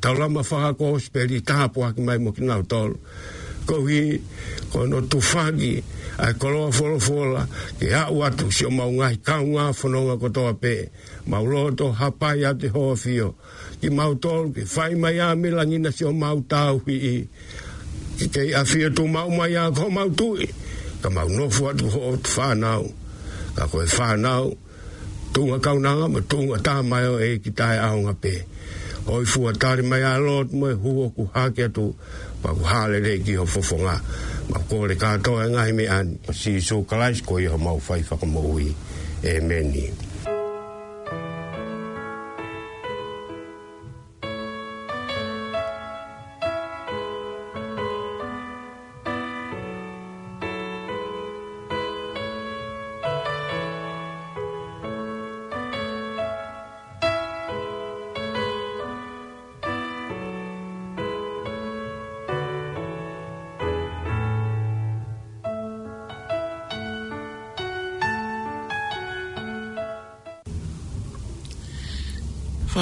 Tau 0.00 0.16
lama 0.16 0.40
whakako 0.48 0.84
hospeli, 0.96 1.44
taha 1.48 1.66
poha 1.74 1.90
ki 1.92 2.00
mai 2.06 2.16
mo 2.22 2.32
ki 2.32 2.40
nau 2.48 2.62
tolu 2.70 2.96
kohi 3.70 4.18
ko 4.74 4.86
no 4.90 4.98
tufagi 5.06 5.78
a 6.18 6.34
kolo 6.34 6.70
folo 6.74 6.98
fola 6.98 7.46
ke 7.78 7.94
a 7.94 8.10
watu 8.10 8.50
si 8.50 8.66
o 8.66 8.70
maunga 8.70 9.12
i 9.14 9.18
kaunga 9.26 9.66
fononga 9.72 10.16
kotoa 10.18 10.52
pe 10.62 10.74
mauloto 11.30 11.92
hapa 11.94 12.28
ate 12.50 12.66
hoa 12.74 12.96
fio 12.98 13.28
ki 13.80 13.88
mautol 13.96 14.44
ki 14.54 14.62
fai 14.74 14.94
mai 15.02 15.18
a 15.26 15.38
milangina 15.38 15.90
si 15.96 16.02
o 16.04 16.10
mautau 16.22 16.82
hi 16.86 16.96
ki 18.18 18.24
te 18.34 18.42
a 18.50 18.62
fio 18.70 18.88
tu 18.96 19.02
mau 19.14 19.30
mai 19.38 19.52
a 19.54 19.64
ko 19.76 19.84
mautui 19.96 20.46
ka 21.02 21.08
maunofu 21.16 21.62
atu 21.70 21.86
hoa 21.94 22.16
tu 22.24 22.30
whanau 22.36 22.84
ka 23.56 23.64
koe 23.70 23.86
whanau 23.96 24.46
tunga 25.32 25.56
kaunanga 25.64 26.06
ma 26.12 26.20
tunga 26.30 26.56
tā 26.66 26.74
mai 26.90 27.06
e 27.30 27.38
ki 27.42 27.50
tai 27.58 27.76
aunga 27.88 28.14
pe 28.22 28.34
oi 29.12 29.24
fua 29.32 29.52
tari 29.60 29.82
mai 29.90 30.02
a 30.02 30.14
lot 30.26 30.48
mai 30.60 30.74
huoku 30.82 31.10
ku 31.16 31.22
hake 31.34 31.64
atu 31.70 31.86
ma 32.42 32.50
ku 32.56 32.62
hale 32.64 32.98
rei 33.04 33.20
ki 33.24 33.36
ho 33.40 33.44
fofo 33.46 33.76
ngā. 33.84 33.96
Ma 34.50 34.58
ku 34.68 34.78
ole 34.86 34.96
kātoa 35.00 35.46
e 35.48 35.50
ngahi 35.54 35.72
me 35.76 35.86
an 35.86 36.12
Si 36.32 36.60
su 36.60 36.82
kalaisko 36.84 37.38
i 37.38 37.46
ho 37.52 37.58
mau 37.58 37.78
fai 37.78 38.00
whakamau 38.02 38.56
i. 38.60 38.70
Amen. 39.24 39.74
E 39.74 39.82
Amen. 39.82 40.09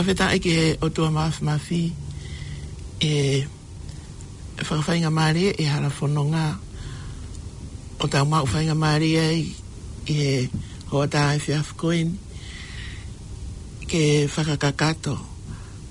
faafeta 0.09 0.29
ai 0.33 0.41
ke 0.41 0.49
e 0.49 0.69
e 0.73 0.77
o 0.81 0.89
tua 0.89 1.11
maafimafi 1.11 1.93
e 3.01 3.45
faafaiga 4.65 5.11
malie 5.11 5.53
e 5.59 5.65
halafonoga 5.69 6.57
o 8.01 8.09
taumau 8.09 8.47
faiga 8.47 8.75
malie 8.75 9.21
ai 9.21 9.43
e 10.09 10.49
hoata 10.89 11.35
e 11.37 11.41
feafkoin 11.45 12.09
ke 13.85 14.25
fakakakato 14.33 15.19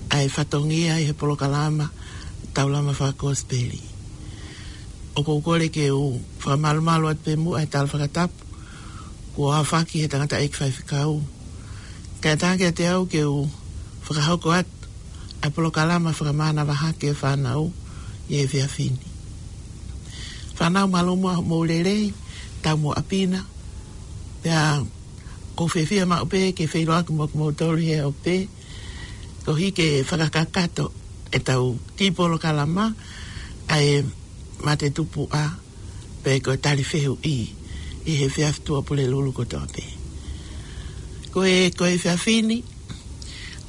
ae 0.09 0.29
fatogia 0.29 0.97
i 0.97 1.05
he 1.05 1.13
polokalama 1.13 1.85
taulama 2.53 2.97
faakospeli 2.97 3.81
o 5.13 5.21
koukole 5.21 5.69
keu 5.69 6.19
faamalomalo 6.39 7.07
atu 7.09 7.21
pemua 7.23 7.61
e 7.61 7.67
talafakatapu 7.69 8.41
kua 9.37 9.59
afaki 9.61 10.01
he 10.01 10.07
tagata 10.07 10.37
aikifaifikau 10.41 11.21
kaiatagakea 12.21 12.71
te 12.73 12.87
au 12.89 13.05
keu 13.05 13.45
whakahauko 14.07 14.49
atu, 14.59 14.87
ai 15.43 15.49
polo 15.51 15.69
kalama 15.71 16.09
mana 16.11 16.15
whakamana 16.17 16.61
wahake 16.67 17.11
whanau, 17.21 17.71
ia 18.29 18.41
ewe 18.43 18.63
awhini. 18.63 19.03
Whanau 20.59 20.87
malomua 20.87 21.41
maulerei, 21.41 22.13
tau 22.63 22.77
mo 22.77 22.93
apina, 22.93 23.43
ya 24.43 24.83
ko 25.55 25.67
whewhia 25.67 26.05
ma 26.07 26.21
upe, 26.23 26.55
ke 26.55 26.65
whiro 26.71 26.93
aku 26.95 27.13
mo 27.13 27.27
kumotori 27.27 27.87
he 27.91 28.01
upe, 28.01 28.47
ko 29.45 29.53
hi 29.53 29.71
ke 29.71 30.03
fa 30.07 30.15
hike 30.15 30.23
whakakakato, 30.23 30.91
e 31.31 31.39
tipo 31.97 32.27
lo 32.27 32.37
kalama, 32.39 32.95
e 33.67 34.03
mate 34.63 34.89
tu 34.95 35.03
tupu 35.03 35.27
a, 35.31 35.51
pe 36.23 36.39
ko 36.39 36.55
tari 36.55 36.83
whehu 36.83 37.19
i, 37.25 37.35
i 38.07 38.13
he 38.15 38.27
whiaf 38.29 38.63
tua 38.63 38.81
pule 38.81 39.03
lulu 39.07 39.33
ko 39.33 39.43
pe 39.43 39.83
Ko 41.27 41.43
e, 41.45 41.69
ko 41.69 41.85
e 41.85 41.99
whiafini, 42.01 42.63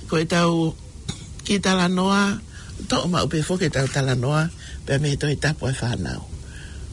ko 0.09 0.17
e 0.17 0.25
tau 0.25 0.73
ki 1.45 1.61
tala 1.61 1.87
noa 1.93 2.41
to 2.89 2.97
o 3.05 3.09
mau 3.13 3.29
pe 3.33 3.45
foke 3.45 3.69
tau 3.69 3.85
tala 3.93 4.15
noa 4.17 4.43
pe 4.87 4.95
me 5.03 5.11
to 5.21 5.27
e 5.29 5.37
tapu 5.43 5.69
e 5.69 5.73
whanau 5.81 6.23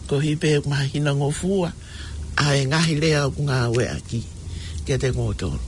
ko 0.07 0.15
hi 0.23 0.31
pe 0.41 0.51
mahina 0.71 1.11
ngō 1.19 1.29
fua 1.39 1.69
a 2.45 2.45
e 2.59 2.63
ngahi 2.71 2.93
lea 3.03 3.19
o 3.27 3.31
ngā 3.47 3.57
ue 3.75 3.85
aki 3.97 4.19
ki 4.85 4.93
te 5.01 5.07
ngōtoro 5.15 5.61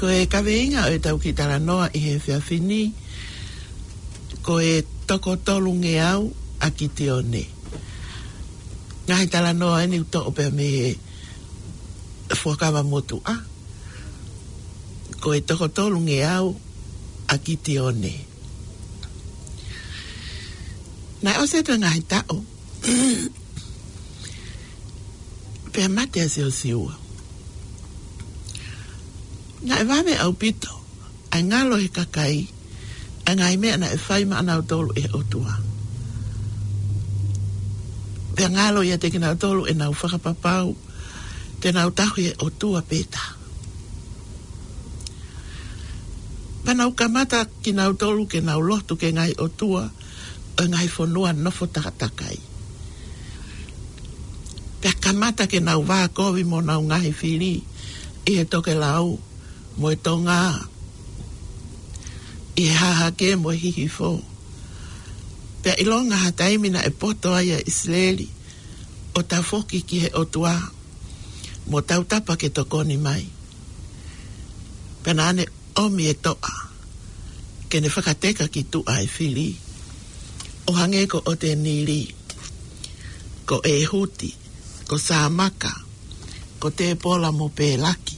ko 0.00 0.04
e 0.08 0.24
kawe 0.32 0.52
inga 0.64 0.82
o 0.88 0.92
e 0.96 0.98
tau 1.04 1.16
ki 1.22 1.30
tala 1.38 1.56
noa 1.68 1.86
i 1.96 2.00
he 2.06 2.14
whia 2.24 2.38
fini 2.48 2.82
ko 4.46 4.54
e 4.70 4.74
toko 5.08 5.32
tolu 5.46 5.70
nge 5.82 5.94
au 6.12 6.22
a 6.66 6.68
ki 6.78 6.86
te 6.96 7.04
o 7.18 7.20
ne 7.32 7.44
ngahi 9.08 9.26
tala 9.32 9.52
noa 9.62 9.84
e 9.84 9.86
ni 9.92 10.00
uto 10.04 10.18
o 10.28 10.32
pe 10.36 10.44
me 10.56 10.68
e 10.90 10.94
fuakawa 12.40 12.80
motu 12.92 13.18
a 13.34 13.51
ko 15.22 15.30
e 15.38 15.40
toko 15.46 15.70
tolu 15.70 16.02
nge 16.10 16.18
au 16.36 16.46
a 17.30 17.34
kiti 17.38 17.78
one. 17.78 18.12
Na 21.22 21.38
o 21.40 21.46
se 21.46 21.62
tonga 21.66 21.90
he 21.94 22.02
tao. 22.12 22.36
Pea 25.72 25.88
mate 25.96 26.18
a 26.26 26.28
seo 26.34 26.50
si 26.58 26.70
ua. 26.82 26.94
Na 29.66 29.74
e 29.82 29.84
vame 29.90 30.14
au 30.24 30.32
pito, 30.42 30.72
a 31.30 31.36
ngalo 31.46 31.76
he 31.82 31.88
kakai, 31.96 32.36
a 33.30 33.30
ngai 33.38 33.56
mea 33.62 33.76
na 33.80 33.88
e 33.94 33.98
fai 34.06 34.22
maana 34.30 34.52
o 34.58 34.62
tolu 34.70 34.90
e 35.02 35.04
o 35.14 35.20
tua. 35.32 35.54
Pea 38.34 38.48
ngalo 38.54 38.80
ia 38.88 38.98
teki 39.02 39.18
na 39.22 39.30
tolu 39.42 39.62
e 39.70 39.74
na 39.78 39.86
whakapapau, 39.94 40.68
te 41.62 41.68
na 41.74 41.82
tahu 41.98 42.16
e 42.26 42.32
o 42.44 42.50
tua 42.60 42.80
petaa. 42.90 43.32
pana 46.64 46.86
uka 46.86 47.06
mata 47.10 47.42
ki 47.62 47.72
nau 47.78 47.92
tolu 47.98 48.24
ke 48.32 48.38
nau 48.40 48.60
lotu 48.62 48.94
ke 49.02 49.08
ngai 49.16 49.32
o 49.44 49.46
tua 49.58 49.84
e 50.60 50.62
ngai 50.70 50.88
whonua 50.94 51.30
nofo 51.34 51.66
takatakai. 51.74 52.38
Pea 54.80 54.94
kamata 55.02 55.44
ke 55.52 55.58
nau 55.62 55.80
wā 55.90 56.00
kovi 56.16 56.42
mo 56.50 56.58
nau 56.68 56.80
ngai 56.90 57.10
whiri 57.18 57.54
i 58.30 58.32
he 58.38 58.44
toke 58.52 58.74
lau 58.84 59.04
mo 59.78 59.86
e 59.90 59.96
tonga 60.06 60.38
i 62.58 62.64
he 62.68 62.74
haha 62.80 63.08
ke 63.18 63.28
mo 63.42 63.50
e 63.50 63.58
hihi 63.62 63.86
fō. 63.96 64.10
Pea 65.62 65.74
ilonga 65.82 66.16
ha 66.22 66.30
taimina 66.38 66.80
e 66.88 66.90
poto 67.00 67.28
aia 67.38 67.58
Israeli 67.72 68.28
o 69.18 69.20
ta 69.30 69.38
foki 69.48 69.80
ki 69.88 69.96
he 70.02 70.08
o 70.22 70.24
tua 70.32 70.54
mo 71.70 71.78
tau 71.88 72.02
tapa 72.10 72.38
ke 72.38 72.48
tokoni 72.54 72.96
mai. 73.06 73.22
Pena 75.02 75.26
ane 75.30 75.44
o 75.76 75.88
mi 75.88 76.04
e 76.12 76.14
toa 76.24 76.52
ke 77.70 77.76
ne 77.80 77.88
whakateka 77.94 78.44
ki 78.54 78.62
tu 78.72 78.78
ai 78.94 79.04
e 79.08 79.12
whiri 79.14 79.48
o 80.68 80.70
hange 80.78 81.02
ko 81.12 81.18
o 81.30 81.32
te 81.42 81.50
niri 81.64 82.00
ko 83.48 83.56
e 83.72 83.74
huti 83.90 84.30
ko 84.88 84.96
sa 85.06 85.18
maka 85.38 85.72
ko 86.60 86.68
te 86.78 86.86
pola 87.02 87.30
mo 87.38 87.46
pe 87.58 87.68
laki 87.84 88.16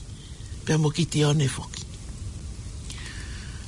pe 0.65 0.73
mo 0.81 0.87
ki 0.95 1.03
te 1.11 1.19
one 1.31 1.47
foki 1.55 1.83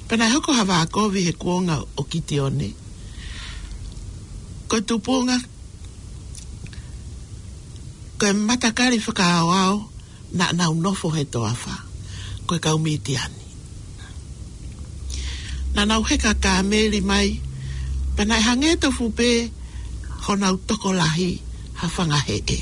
pena 0.08 0.28
hoko 0.34 0.52
hawa 0.58 0.76
a 0.84 0.86
kovi 0.96 1.20
he 1.28 1.34
kuonga 1.42 1.76
o 2.00 2.02
ki 2.12 2.20
te 2.28 2.36
one 2.48 2.68
ko 4.70 4.76
tupunga 4.88 5.38
ko 8.20 8.24
e 8.32 8.34
matakari 8.48 8.98
whaka 9.06 9.26
ao 9.40 9.50
ao 9.66 9.76
na 10.38 10.46
nau 10.60 10.74
nofo 10.84 11.08
he 11.16 11.24
toa 11.34 11.54
wha 11.62 11.76
ko 12.48 12.52
e 12.58 12.60
kaumiti 12.66 13.14
ani 13.24 13.47
na 15.78 15.84
nau 15.92 16.02
heka 16.10 16.32
ka 16.44 16.54
meri 16.70 17.02
mai, 17.12 17.30
pana 18.16 18.36
e 18.42 18.44
hange 18.48 18.70
to 18.82 18.88
fupe, 18.98 19.30
ho 20.24 20.32
nau 20.42 20.56
toko 20.68 20.90
lahi 21.02 21.32
hawhanga 21.80 22.20
he 22.28 22.36
e. 22.58 22.60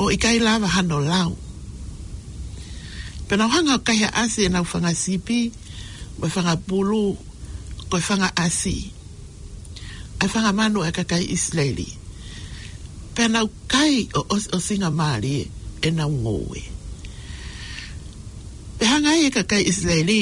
O 0.00 0.02
ikai 0.14 0.38
lava 0.46 0.68
hano 0.76 0.98
lau. 1.12 1.30
Pana 3.28 3.44
hanga 3.54 3.74
o 3.78 3.82
kaha 3.86 4.08
asi 4.22 4.40
e 4.46 4.50
nau 4.54 4.64
whanga 4.70 4.92
sipi, 5.02 5.38
koe 6.20 6.28
fanga 6.34 6.54
bulu, 6.68 7.04
koe 7.90 8.00
whanga 8.06 8.28
asi. 8.44 8.76
Ai 10.20 10.28
whanga 10.32 10.52
manu 10.58 10.80
e 10.88 10.90
kakai 10.98 11.24
isleli. 11.36 11.88
Pana 13.14 13.40
kai 13.72 13.94
o, 14.18 14.20
o, 14.34 14.36
o 14.56 14.58
singa 14.66 14.90
maari 14.98 15.34
e 15.86 15.90
nau 15.98 16.10
ngowe. 16.24 16.62
Pe 18.78 18.84
hanga 18.92 19.10
e 19.26 19.28
kakai 19.36 19.62
isleli, 19.72 20.20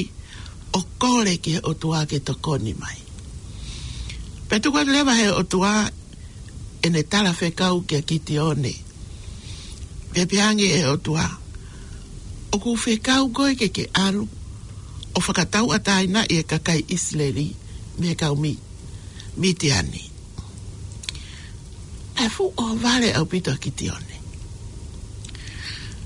o 0.76 0.80
kore 1.00 1.36
ke 1.40 1.50
he 1.56 1.60
otua 1.64 2.04
ke 2.06 2.18
to 2.20 2.34
koni 2.40 2.74
mai. 2.76 3.00
Petu 4.48 4.72
kwa 4.72 4.84
lewa 4.84 5.14
he 5.16 5.28
otua 5.32 5.72
ne 6.90 7.02
tala 7.02 7.32
fekau 7.34 7.80
ke 7.88 7.98
kiti 8.08 8.38
one. 8.38 8.72
Pepeange 10.12 10.68
he 10.76 10.82
otua. 10.94 11.26
O 12.52 12.58
ku 12.62 12.76
fekau 12.84 13.26
koe 13.36 13.54
ke 13.60 13.68
ke 13.74 13.84
aru 13.94 14.22
o 15.16 15.18
whakatau 15.20 15.66
ataina 15.76 16.20
i 16.32 16.36
e 16.42 16.44
kakai 16.50 16.80
isleri 16.96 17.48
me 17.98 18.14
kau 18.20 18.34
mi. 18.42 18.54
Mi 19.40 19.50
te 19.60 19.68
ani. 19.80 20.04
E 22.22 22.28
fu 22.34 22.44
o 22.56 22.64
vale 22.84 23.10
au 23.18 23.24
pito 23.30 23.50
kiti 23.62 23.88
one. 23.90 24.16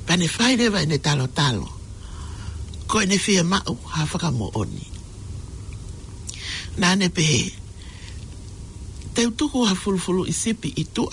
Pane 0.06 0.24
e 0.30 0.84
ne 0.88 0.98
talo 1.04 1.26
talo 1.28 1.79
ko 2.90 2.98
ne 3.06 3.18
fi 3.24 3.38
ma 3.46 3.58
o 3.70 3.74
ha 3.94 4.02
fa 4.10 4.30
mo 4.34 4.46
oni 4.62 4.82
na 6.82 6.98
ne 6.98 7.06
e 7.06 7.08
e 7.08 7.14
pe 7.16 7.26
te 9.14 9.22
tu 9.38 9.44
ko 9.52 9.58
ha 9.68 9.74
fulu 9.82 9.98
fulu 10.04 10.22
isipi 10.32 10.68
i 10.82 10.84
tu 10.94 11.04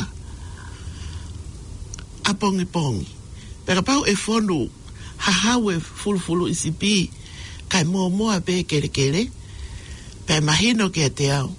a 2.30 2.32
pong 2.42 2.62
pong 2.76 2.98
pero 3.66 3.82
pa 3.88 3.94
e 4.13 4.16
fondo 4.26 4.60
ha 5.24 5.32
ha 5.42 5.54
we 5.66 5.74
fulu 6.02 6.20
fulu 6.26 6.44
isipi 6.54 6.94
kai 7.72 7.84
mo 7.92 8.00
mo 8.18 8.26
a 8.38 8.40
be 8.48 8.56
kere 8.70 8.90
kere 8.98 9.24
pe 10.26 10.34
imagino 10.44 10.86
ke 10.96 11.06
te 11.20 11.28
ao 11.40 11.50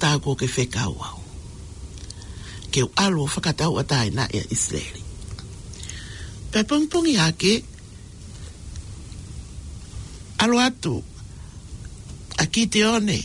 ta 0.00 0.08
ko 0.24 0.30
ke 0.40 0.46
fe 0.54 0.64
ka 0.74 0.84
wa 0.98 1.08
ke 2.72 2.80
alo 3.04 3.22
fa 3.32 3.40
ta 3.58 3.66
wa 3.74 3.82
ta 3.90 3.98
na 4.16 4.24
ya 4.36 4.44
israeli 4.56 5.02
pe 6.52 6.60
pong 6.68 6.86
pong 6.92 7.08
ya 7.16 7.26
ke 7.40 7.52
alo 10.42 10.56
atu 10.64 10.94
a 12.42 12.44
kite 12.52 12.80
one 12.96 13.16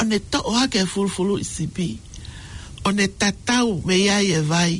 one 0.00 0.16
to'o 0.32 0.50
ake 0.62 0.78
e 0.86 0.86
fulufulu 0.92 1.34
isipi 1.44 1.88
one 2.86 3.04
tatau 3.20 3.68
me 3.86 3.94
ia 4.06 4.16
ie 4.30 4.40
vai 4.50 4.72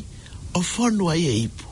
o 0.55 0.61
fonu 0.73 1.05
ai 1.13 1.23
e 1.27 1.33
ipu 1.47 1.67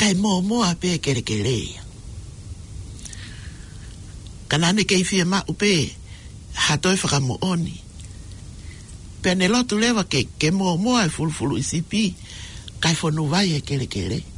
kai 0.00 0.12
momoa 0.22 0.70
pe 0.80 0.90
kerekeleia 1.04 1.80
kanane 4.50 4.82
keifie 4.90 5.24
ma'u 5.32 5.52
pe 5.62 5.72
hatoe 6.64 6.96
fakamo'oni 7.02 7.76
pea 9.22 9.34
ne 9.38 9.46
lotu 9.52 9.74
lewa 9.82 10.04
ke 10.12 10.20
ke 10.40 10.48
momoa 10.60 11.00
e 11.08 11.08
fulufulu 11.16 11.54
isipi 11.62 12.02
kai 12.82 12.94
fonu 13.00 13.22
vai 13.32 13.48
e 13.56 13.60
kelekele 13.68 14.20
kere 14.24 14.37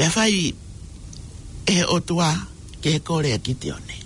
e 0.00 0.06
fai 0.16 0.34
e 1.66 1.76
o 1.94 1.98
tua 2.08 2.32
ke 2.80 2.98
kore 3.04 3.34
a 3.36 3.38
kite 3.44 3.68
one. 3.76 3.96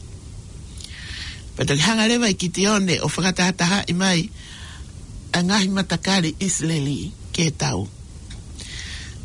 Pa 1.55 1.63
tali 1.65 1.79
hanga 1.87 2.11
lewa 2.11 2.27
i 2.27 2.35
kite 2.35 2.67
one 2.67 2.99
o 2.99 3.07
whakatahataha 3.07 3.87
i 3.87 3.95
mai 3.95 4.21
a 5.33 5.39
ngahi 5.47 5.69
matakari 5.77 6.31
isleli 6.47 7.15
ke 7.35 7.47
tau. 7.55 7.87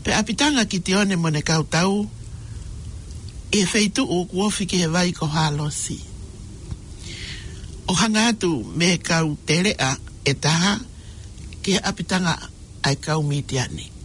Pe 0.04 0.14
apitanga 0.14 0.70
kite 0.70 0.94
one 0.94 1.14
mo 1.18 1.30
kau 1.42 1.64
tau 1.66 1.96
e 3.52 3.60
feitu 3.66 4.06
u 4.06 4.30
kuofi 4.30 4.70
ke 4.70 4.78
he 4.84 4.88
vai 4.96 5.10
ko 5.12 5.26
halosi. 5.26 5.98
O 7.90 7.94
hanga 7.98 8.30
atu 8.30 8.52
me 8.78 8.90
kau 9.10 9.28
tere 9.50 9.74
e 10.30 10.34
taha 10.44 10.74
ke 11.66 11.82
apitanga 11.90 12.34
ai 12.86 12.96
kau 13.06 13.26
mitiani. 13.26 13.86
ane 13.90 13.99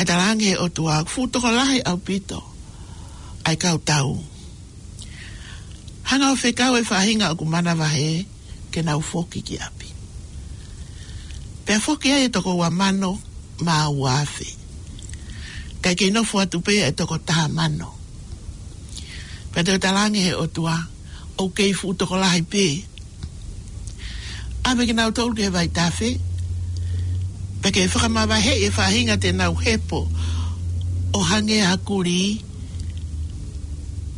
katarange 0.00 0.52
o 0.64 0.66
tua 0.76 0.96
futoko 1.12 1.50
lahi 1.58 1.78
au 1.90 1.98
pito 2.06 2.40
ai 3.48 3.56
kau 3.62 3.76
tau 3.88 4.12
hanga 6.08 6.26
o 6.34 6.36
whekau 6.42 6.72
e 6.80 6.82
whahinga 6.90 7.26
o 7.32 7.34
kumana 7.40 7.72
wahe 7.80 8.10
ke 8.72 8.80
nau 8.86 9.00
foki 9.10 9.40
ki 9.48 9.56
api 9.68 9.88
pe 11.68 11.74
foki 11.84 12.08
ai 12.16 12.24
e 12.28 12.30
toko 12.36 12.50
wa 12.62 12.70
mano 12.80 13.12
ma 13.66 13.76
wafe 14.02 14.48
kai 15.84 15.92
ke 15.98 16.04
ino 16.10 16.22
fuatu 16.30 16.56
pe 16.66 16.72
e 16.90 16.92
toko 17.00 17.16
ta 17.28 17.38
mano 17.58 17.88
pe 19.52 19.60
te 19.66 19.72
talange 19.84 20.24
o 20.42 20.46
tua 20.54 20.76
o 21.42 21.44
kei 21.56 21.72
futoko 21.80 22.14
lahi 22.24 22.40
pe 22.52 22.64
ame 24.68 24.82
ke 24.88 24.94
nau 24.96 25.10
tolu 25.16 25.36
vai 25.56 25.68
tafe 25.78 26.08
ta 26.16 26.28
Pake 27.62 27.84
e 27.84 27.86
whakamawa 27.88 28.40
he 28.40 28.64
e 28.66 28.70
whahinga 28.70 29.16
te 29.20 29.30
hepo. 29.64 30.08
O 31.12 31.20
hange 31.22 31.60
a 31.62 31.76
kuri. 31.76 32.40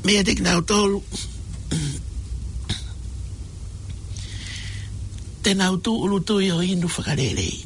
Me 0.04 0.12
e 0.20 0.34
nau 0.40 0.60
tolu. 0.62 0.98
te 5.42 5.52
nau 5.60 5.74
tu 5.84 5.90
ulu 6.04 6.18
tui 6.26 6.46
o 6.52 6.62
inu 6.72 6.86
whakarerei. 6.94 7.56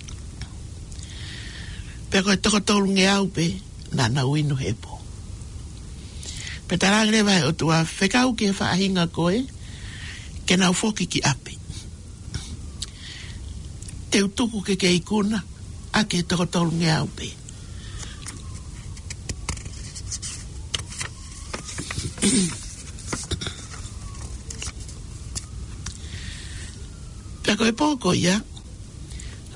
Pake 2.10 2.30
e 2.32 2.36
toko 2.42 2.60
tolu 2.68 2.86
nge 2.96 3.06
au 3.16 3.26
pe. 3.34 3.46
Na 3.96 4.04
nau 4.14 4.30
inu 4.40 4.54
hepo. 4.62 4.92
Pe 6.68 6.74
tara 6.80 6.98
ngere 7.04 7.20
vai 7.28 7.40
o 7.44 7.50
tua 7.60 7.76
whekau 8.00 8.28
ki 8.38 8.44
e 8.46 8.52
whahinga 8.58 9.04
koe. 9.16 9.38
Ke 10.46 10.54
nau 10.60 10.72
foki 10.80 11.04
ki 11.12 11.20
api. 11.32 11.52
Teu 14.10 14.26
tuku 14.36 14.58
ke 14.66 14.74
keikuna. 14.80 15.04
Teu 15.04 15.04
ke 15.04 15.04
keikuna 15.04 15.40
a 15.96 16.04
ke 16.04 16.20
tau 16.28 16.44
tau 16.44 16.68
nge 16.70 16.90
au 17.00 17.08
pe. 17.16 17.28
Pako 27.46 27.64
e 27.64 27.72
pōko 27.80 28.10
ia, 28.12 28.36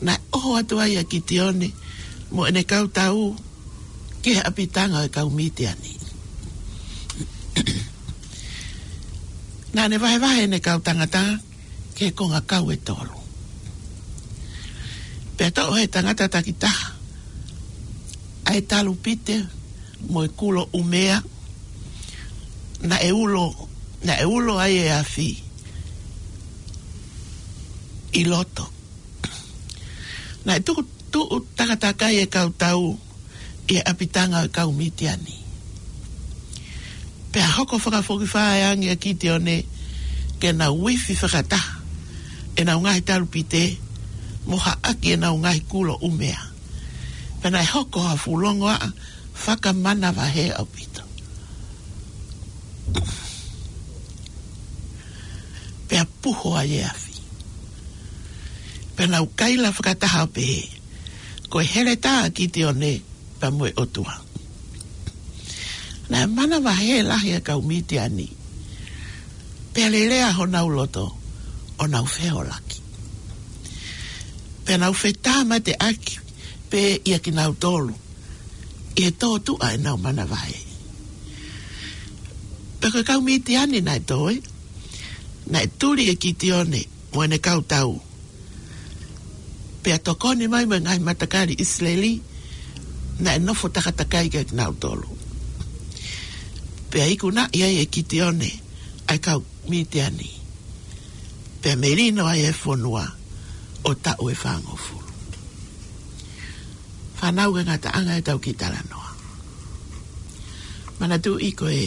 na 0.07 0.15
oho 0.33 0.51
atu 0.61 0.75
ai 0.81 0.97
a 1.01 1.05
ki 1.11 1.21
te 1.29 1.37
one, 1.49 1.69
mo 2.33 2.49
ene 2.49 2.63
kau 2.73 2.87
tau, 2.99 3.37
ke 4.25 4.33
apitanga 4.49 5.05
e 5.05 5.11
kau 5.17 5.29
mite 5.37 5.65
ani. 5.73 5.95
Nā 9.77 9.83
ne 9.93 10.01
vahe 10.01 10.17
vahe 10.25 10.49
ne 10.49 10.63
kau 10.65 10.81
tangata, 10.87 11.25
ke 11.97 12.07
konga 12.17 12.41
kau 12.49 12.65
e 12.73 12.77
tolu 12.89 13.20
pe 15.41 15.49
tau 15.51 15.73
he 15.73 15.89
tangata 15.89 16.29
taki 16.29 16.53
taha. 16.53 16.93
Ai 18.51 18.61
talu 18.63 18.93
pite, 19.05 19.37
moe 20.13 20.29
kulo 20.29 20.63
umea, 20.81 21.17
na 22.89 22.97
e 23.09 23.09
ulo, 23.13 23.45
na 24.07 24.15
e 24.21 24.25
ulo 24.37 24.55
ai 24.65 24.75
e 24.85 24.87
afi. 25.01 25.31
I 28.21 28.23
loto. 28.31 28.65
Na 30.45 30.53
e 30.61 30.61
tuku 30.65 30.83
tuu 31.13 31.29
tangata 31.57 31.91
kai 32.01 32.17
e 32.23 32.27
kau 32.35 32.49
tau, 32.63 32.83
e 33.67 33.77
apitanga 33.91 34.41
e 34.45 34.49
kau 34.57 34.71
mitiani. 34.79 35.37
Pea 37.33 37.49
hoko 37.57 37.77
whakafoki 37.85 38.29
whae 38.35 38.61
angi 38.69 38.89
a 38.93 38.97
kite 39.05 39.29
o 39.33 39.39
ne, 39.47 39.57
ke 40.41 40.49
na 40.59 40.67
wifi 40.83 41.15
whakata, 41.21 41.61
e 42.61 42.61
na 42.65 42.73
unga 42.77 42.93
he 42.97 43.01
talu 43.09 43.25
pite, 43.35 43.63
e 43.73 43.89
mo 44.49 44.57
ha 44.65 44.73
aki 44.91 45.09
e 45.15 45.17
nau 45.23 45.37
ngai 45.45 45.61
kulo 45.71 45.95
umea. 46.09 46.41
Pena 47.41 47.61
e 47.63 47.69
hoko 47.73 47.99
ha 48.09 48.15
fulongo 48.23 48.69
a 48.69 48.89
whaka 49.45 49.71
mana 49.85 50.09
wa 50.19 50.25
he 50.35 50.45
au 50.61 50.67
pito. 50.75 51.03
Pea 55.89 56.05
puho 56.21 56.49
a 56.61 56.63
ye 56.73 56.81
afi. 56.93 57.15
Pena 58.97 59.17
u 59.25 59.27
kaila 59.39 59.69
whakataha 59.77 60.21
pe 60.35 60.43
he. 60.53 60.61
Ko 61.51 61.57
e 61.61 61.67
hele 61.73 61.95
taa 62.05 62.25
ki 62.37 62.45
te 62.55 62.61
o 62.71 62.73
ne 62.83 62.93
pa 63.41 63.47
mue 63.57 63.71
otua. 63.83 64.15
Na 66.11 66.17
e 66.25 66.27
mana 66.37 66.57
wa 66.67 66.73
he 66.81 66.95
lahi 67.11 67.31
a 67.39 67.41
kaumiti 67.47 67.97
ani. 68.07 68.29
Pea 69.73 69.89
lelea 69.95 70.29
ho 70.37 70.43
nau 70.55 70.69
loto 70.77 71.05
o 71.83 71.85
nau 71.95 72.07
feo 72.17 72.41
laki 72.51 72.79
pe 74.71 74.77
nau 74.77 74.93
fetama 74.95 75.57
te 75.67 75.73
aki 75.89 76.15
pe 76.71 76.81
ia 77.11 77.19
ki 77.25 77.31
nau 77.31 77.53
tolu 77.65 77.95
e 79.05 79.07
tō 79.21 79.29
tu 79.47 79.53
ai 79.67 79.77
nau 79.87 79.97
mana 80.05 80.25
vai 80.33 80.55
pe 82.81 82.87
ka 82.95 83.01
kau 83.09 83.21
mi 83.27 83.35
te 83.47 83.57
ani 83.63 83.81
nai 83.89 83.99
tōi 84.11 84.37
e, 84.37 84.41
nai 85.55 85.67
tūri 85.81 86.05
e 86.13 86.15
ki 86.23 86.31
te 86.41 86.53
one 86.61 87.35
o 87.41 87.43
kau 87.49 87.61
tau 87.73 87.91
pe 89.83 89.91
a 89.97 89.99
tokone 90.07 90.47
mai 90.53 90.65
mai 90.71 90.81
ngai 90.87 90.99
matakari 91.09 91.55
isleli 91.65 92.13
nai 93.25 93.39
nofo 93.47 93.67
taka 93.75 93.93
takai 94.01 94.27
ke 94.33 94.41
ki 94.49 94.55
nau 94.55 94.73
tolu 94.83 95.09
pe 96.91 96.99
a 97.05 97.07
iku 97.15 97.27
na 97.37 97.45
iai 97.57 97.77
e 97.83 97.87
ki 97.95 98.03
te 98.11 98.19
one 98.31 98.51
ai 99.11 99.19
kau 99.27 99.41
mi 99.71 99.81
te 99.93 99.99
ani 100.09 100.31
pe 101.63 101.71
merino 101.83 102.23
ai 102.33 102.45
e 102.51 102.53
fonua 102.63 103.07
e 103.15 103.20
o 103.85 103.95
ta 104.05 104.13
o 104.23 104.25
e 104.33 104.35
whaango 104.43 104.75
fulu. 104.85 105.11
Whanau 107.21 107.51
ga 107.57 107.63
ngata 107.69 107.89
anga 107.99 108.15
e 108.21 108.23
tau 108.29 108.39
ki 108.45 108.53
tala 108.61 108.81
noa. 108.91 109.11
Mana 111.01 111.17
tu 111.25 111.33
i 111.49 111.51
koe, 111.61 111.79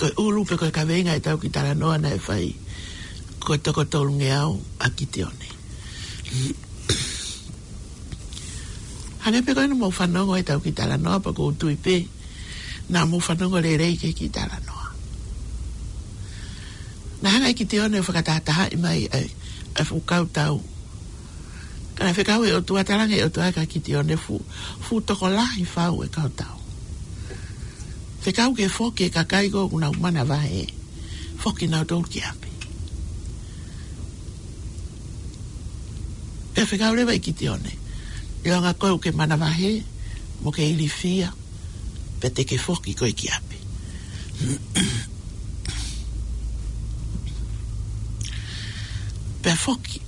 koe 0.00 0.12
ulu 0.24 0.40
pe 0.46 0.54
koe 0.58 0.70
kawenga 0.78 1.12
e 1.18 1.22
tau 1.26 1.36
ki 1.42 1.48
tala 1.54 1.72
noa 1.78 1.96
na 2.02 2.10
e 2.18 2.20
whai, 2.26 2.46
koe 3.46 3.58
toko 3.64 3.82
tolu 3.92 4.12
au 4.42 4.50
a 4.80 4.86
ki 4.96 5.06
te 5.12 5.20
one. 5.24 5.48
Hane 9.22 9.38
pe 9.46 9.52
koe 9.54 9.66
no 9.70 9.74
mou 9.78 9.94
whanongo 9.98 10.34
e 10.38 10.42
tau 10.48 10.58
ki 10.58 10.72
tala 10.78 10.96
noa, 10.98 11.18
pa 11.24 11.30
koe 11.36 11.54
tui 11.60 11.76
pe, 11.84 11.96
na 12.90 13.04
mou 13.06 13.20
whanongo 13.26 13.58
le 13.62 13.76
rei 13.82 13.94
ke 14.00 14.10
ki 14.18 14.28
tala 14.34 14.58
noa. 14.66 14.88
Na 17.22 17.28
hanga 17.34 17.48
i 17.50 17.52
e 17.54 17.54
ki 17.58 17.64
te 17.66 17.76
one 17.80 17.98
o 17.98 18.02
whakatahataha 18.02 18.66
i 18.74 18.76
mai 18.78 19.00
ai, 19.14 19.28
a 19.74 19.84
fu 19.84 20.00
kau 20.04 20.24
tau. 20.30 20.60
Kana 21.94 22.12
fe 22.12 22.22
kau 22.24 22.42
e 22.44 22.52
o 22.52 22.60
tua 22.62 22.84
taranga 22.86 23.16
e 23.16 23.24
o 23.24 23.28
tua 23.28 23.50
ka 23.52 23.64
ki 23.66 23.80
te 23.80 23.96
one 23.96 24.16
fu, 24.16 24.38
fu 24.88 25.00
toko 25.02 25.28
lahi 25.28 25.64
fau 25.64 26.00
e 26.04 26.08
kau 26.10 26.28
tau. 26.36 26.56
Fe 28.22 28.30
kau 28.32 28.52
ke 28.54 28.68
foke 28.68 29.10
ka 29.12 29.22
kaigo 29.24 29.68
una 29.72 29.90
umana 29.90 30.24
vahe, 30.24 30.64
foke 31.38 31.66
nao 31.68 31.84
tau 31.84 32.02
ki 32.02 32.20
api. 32.30 32.50
E 36.60 36.64
fe 36.66 36.76
kau 36.78 36.94
lewa 36.94 37.12
i 37.14 37.18
ki 37.20 37.32
te 37.32 37.48
one, 37.50 37.72
i 38.44 38.48
langa 38.48 38.72
koe 38.74 38.90
uke 38.94 39.12
mana 39.12 39.36
vahe, 39.36 39.82
mo 40.42 40.50
ke 40.52 40.62
ili 40.70 40.88
fia, 40.88 41.32
pe 42.20 42.30
te 42.30 42.44
ke 42.44 42.58
foke 42.58 42.94
koe 42.94 43.10
ki 43.12 43.28
api. 43.30 43.58
pe 49.48 49.54
foki 49.56 50.00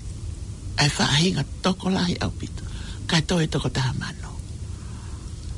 ai 0.81 0.91
fa 0.97 1.05
hi 1.17 1.29
ga 1.37 1.43
toko 1.65 1.89
la 1.97 2.03
hi 2.09 2.13
au 2.25 2.29
pito 2.41 2.61
ka 3.11 3.19
to 3.29 3.37
e 3.45 3.47
toko 3.55 3.69
ta 3.77 3.89
mano 4.01 4.33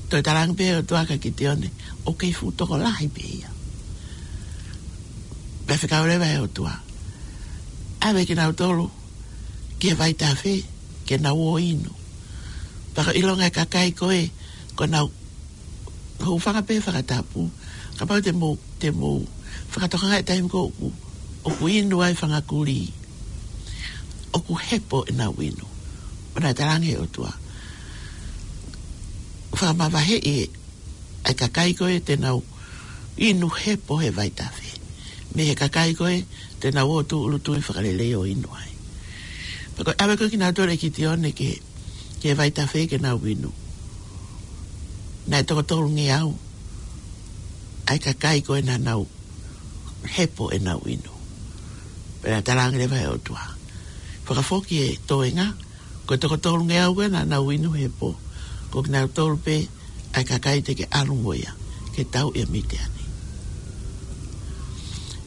to 0.08 0.14
ta 0.26 0.30
lang 0.36 0.52
pe 0.58 0.64
to 0.88 0.94
ka 1.08 1.16
ki 1.24 1.30
te 1.38 1.44
one 1.54 1.66
o 2.08 2.10
ke 2.20 2.28
fu 2.38 2.44
toko 2.58 2.74
la 2.84 2.92
hi 2.98 3.08
pe 3.16 3.24
ia 3.42 3.50
pe 5.66 5.74
fa 5.80 5.98
ole 6.04 6.14
ba 6.22 6.28
o 6.44 6.46
tua 6.56 6.70
ave 8.06 8.20
ki 8.28 8.34
na 8.38 8.44
tolo 8.60 8.86
ki 9.82 9.94
vai 10.00 10.12
ta 10.22 10.30
fe 10.42 10.54
ke 11.06 11.16
na 11.24 11.30
o 11.48 11.50
inu 11.72 11.90
pa 12.94 13.00
ka 13.06 13.12
ilonga 13.20 13.48
ka 13.58 13.64
kai 13.74 13.90
ko 13.98 14.06
e 14.22 14.24
ko 14.78 14.82
na 14.92 14.98
ho 16.26 16.38
fa 16.44 16.50
ka 16.56 16.62
pe 16.68 16.74
fa 16.86 17.02
ta 17.10 17.18
pu 17.30 17.42
ka 17.98 18.04
pa 18.08 18.22
te 18.26 18.30
mo 18.40 18.48
te 18.80 18.90
mo 18.98 19.10
fa 19.70 19.76
toka 19.92 19.92
to 19.92 19.96
ka 20.02 20.22
ta 20.28 20.34
o 20.58 20.88
ku 21.56 21.64
inu 21.78 21.96
ai 22.06 22.14
fa 22.22 22.26
ka 22.34 22.42
kuri 22.50 22.82
ka 22.94 23.01
o 24.32 24.38
ku 24.42 24.54
hepo 24.56 25.04
e 25.08 25.12
na 25.12 25.28
winu. 25.30 25.66
Mana 26.34 26.50
e 26.50 26.54
tarangi 26.58 26.90
e 26.92 26.96
otua. 27.04 27.32
Wha 29.54 29.68
ma 29.78 29.86
wahe 29.94 30.16
e, 30.34 30.38
ai 31.24 31.34
kakaiko 31.40 31.84
e 31.92 31.98
te 32.06 32.14
nau, 32.16 32.42
inu 33.28 33.48
hepo 33.62 33.94
he 34.02 34.10
vai 34.18 34.30
tawhi. 34.30 34.72
Me 35.34 35.42
he 35.48 35.54
kakaiko 35.62 36.04
e, 36.08 36.18
te 36.60 36.68
nau 36.76 36.88
o 36.96 37.02
tu 37.08 37.16
ulu 37.26 37.38
tui 37.44 37.60
whakareleo 37.66 38.22
inu 38.32 38.48
ai. 38.60 38.72
Pako, 39.76 39.92
awe 40.02 40.16
koki 40.16 40.36
nga 40.40 40.52
tore 40.56 40.76
ki 40.80 40.88
te 40.96 41.06
one 41.06 41.30
ke, 41.38 41.50
ke 42.22 42.34
vai 42.38 42.50
tawhi 42.56 42.88
ke 42.90 42.98
nau 43.04 43.16
winu. 43.24 43.50
Na 45.28 45.36
e 45.38 45.44
toko 45.46 45.62
tolu 45.62 45.88
ngi 45.94 46.08
au, 46.20 46.30
ai 47.90 47.98
kakaiko 48.06 48.56
e 48.56 48.62
na 48.64 48.76
nau, 48.78 49.04
hepo 50.16 50.48
e 50.48 50.58
nau 50.58 50.80
inu. 50.94 51.10
Pena 52.24 52.40
e 52.40 52.44
tarangi 52.46 52.80
e 52.80 52.86
vai 52.88 53.06
otua 53.12 53.51
whakafoki 54.32 54.76
e 54.82 54.96
toenga, 55.06 55.46
ko 56.06 56.16
te 56.16 56.26
kotoro 56.28 56.64
ngea 56.64 56.90
ue 56.90 57.08
na 57.08 57.24
na 57.24 57.36
winu 57.46 57.70
he 57.76 57.88
po, 57.88 58.16
ko 58.70 58.82
kina 58.82 59.04
kotoro 59.06 59.36
pe 59.36 59.68
ai 60.16 60.24
kakai 60.24 60.64
te 60.64 60.72
ke 60.78 60.84
arungoia, 60.90 61.52
ke 61.94 62.02
tau 62.12 62.28
e 62.34 62.42
mite 62.52 62.78
ani. 62.86 63.04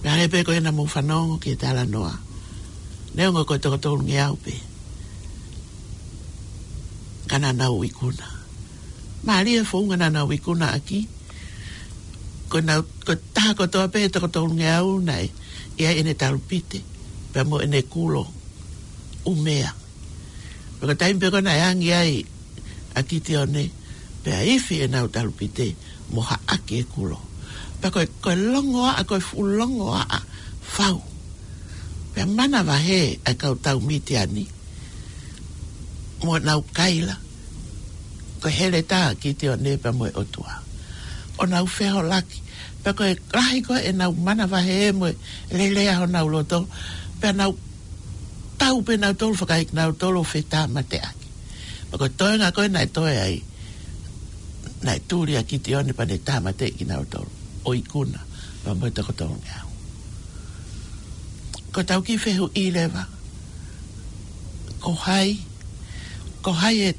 Me 0.01 0.09
re 0.17 0.25
pe 0.31 0.43
koe 0.45 0.59
na 0.59 0.71
mou 0.71 0.87
whanongo 0.91 1.37
ke 1.43 1.53
tala 1.61 1.85
noa, 1.85 2.13
neo 3.15 3.29
ngo 3.31 3.43
koe 3.47 3.57
te 3.61 3.67
kotoro 3.73 4.01
ngea 4.05 4.29
ue 4.33 4.39
pe, 4.45 4.53
kana 7.29 7.53
na 7.53 7.69
uikuna. 7.69 8.27
Ma 9.25 9.37
ali 9.39 9.55
e 9.57 9.63
fo 9.63 9.79
unga 9.79 9.97
na 9.97 10.25
uikuna 10.25 10.67
aki, 10.77 10.99
ko 12.51 12.57
na 12.61 12.81
ko 13.05 13.13
ta 13.35 13.53
ko 13.57 13.65
to 13.67 13.81
pe 13.93 14.09
to 14.09 14.17
ko 14.21 14.27
to 14.29 14.39
au 14.41 14.89
nai 15.01 15.25
ya 15.81 15.89
ene 15.91 16.13
talpite 16.17 16.79
pe 17.33 17.41
mo 17.43 17.55
ene 17.59 17.81
kulo 17.83 18.23
umea. 19.25 19.71
Pe 20.79 20.83
ka 20.89 20.93
taim 20.99 21.17
pekona 21.19 21.51
e 21.57 21.61
angi 21.69 21.89
ai 21.93 22.13
a 22.97 23.01
kiti 23.09 23.33
o 23.41 23.45
ne, 23.45 23.63
pe 24.23 24.29
a 24.31 24.41
ifi 24.55 24.75
e 24.85 24.87
nau 24.93 25.07
talupite 25.13 25.67
mo 26.13 26.21
ha 26.21 26.35
aki 26.53 26.75
e 26.79 26.83
kulo. 26.93 27.19
Pe 27.81 27.87
koe 27.93 28.05
koe 28.23 28.35
longo 28.53 28.81
a 28.83 29.01
koe 29.09 29.19
fulongo 29.29 29.87
a 29.93 30.03
a 30.17 30.19
fau. 30.71 30.99
Pe 32.13 32.19
a 32.21 32.25
mana 32.37 32.59
va 32.69 32.75
he 32.87 33.01
a 33.25 33.31
kau 33.41 33.53
tau 33.65 33.77
miti 33.87 34.15
ani 34.23 34.45
mo 36.25 36.33
nau 36.47 36.61
kaila 36.77 37.15
koe 38.41 38.51
hele 38.57 38.81
ta 38.91 38.99
a 39.11 39.15
kiti 39.21 39.45
o 39.51 39.55
ne 39.63 39.71
pe 39.83 39.89
moe 39.99 40.09
otua. 40.21 40.53
O 41.37 41.43
nau 41.53 41.65
feho 41.77 42.01
laki 42.13 42.39
pe 42.83 42.89
koe 42.97 43.11
rahi 43.37 43.59
koe 43.67 43.79
e 43.89 43.91
nau 43.99 44.11
mana 44.25 44.45
va 44.53 44.59
he 44.67 44.75
e 44.89 44.91
moe 44.99 45.11
lelea 45.57 45.93
ho 45.99 46.05
nau 46.15 46.27
loto 46.33 46.59
pe 47.21 47.29
nau 47.41 47.51
tau 48.57 48.81
pe 48.81 48.97
nau 48.97 49.13
tolu 49.13 49.35
whakaik 49.35 49.73
nau 49.73 49.91
tolu 49.91 50.21
whi 50.23 50.41
tā 50.53 50.61
mate 50.71 50.99
aki. 51.09 51.27
Ma 51.91 51.95
ko 51.99 52.07
toi 52.17 52.35
ngā 52.39 52.49
koe 52.55 52.67
nai 52.67 52.85
toi 52.87 53.13
ai, 53.25 53.35
nai 54.83 54.99
tūri 55.09 55.37
a 55.39 55.43
ki 55.43 55.57
te 55.63 55.75
one 55.75 55.93
pa 55.95 56.03
ne 56.05 56.17
tā 56.17 56.35
te 56.59 56.69
ki 56.71 56.85
nau 56.89 57.03
tolu, 57.05 57.29
o 57.63 57.73
i 57.73 57.81
kuna, 57.81 58.21
ma 58.65 58.73
mo 58.73 58.89
te 58.89 59.01
kotoa 59.07 59.35
ngā 59.45 59.57
au. 59.61 59.69
Ko 61.73 61.83
tau 61.83 62.01
ki 62.01 62.15
whihu 62.23 62.45
i 62.55 62.69
lewa, 62.71 63.05
ko 64.79 64.93
hai, 65.05 65.37
ko 66.41 66.51
hai 66.51 66.75
e, 66.89 66.91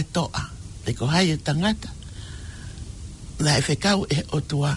e 0.00 0.02
toa, 0.12 0.44
te 0.84 0.92
ko 0.94 1.06
hai 1.06 1.30
e 1.30 1.36
tangata, 1.38 1.90
nai 3.42 3.60
whikau 3.68 4.04
e 4.10 4.22
o 4.32 4.40
tua, 4.40 4.74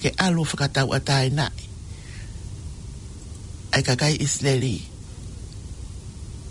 ke 0.00 0.14
alu 0.26 0.44
whakatau 0.52 0.92
atai 0.96 1.26
nai, 1.40 1.52
ai 3.74 3.82
kakai 3.82 3.82
isleli, 3.82 3.82
ai 3.82 3.82
kakai 3.82 4.14
isleli, 4.28 4.86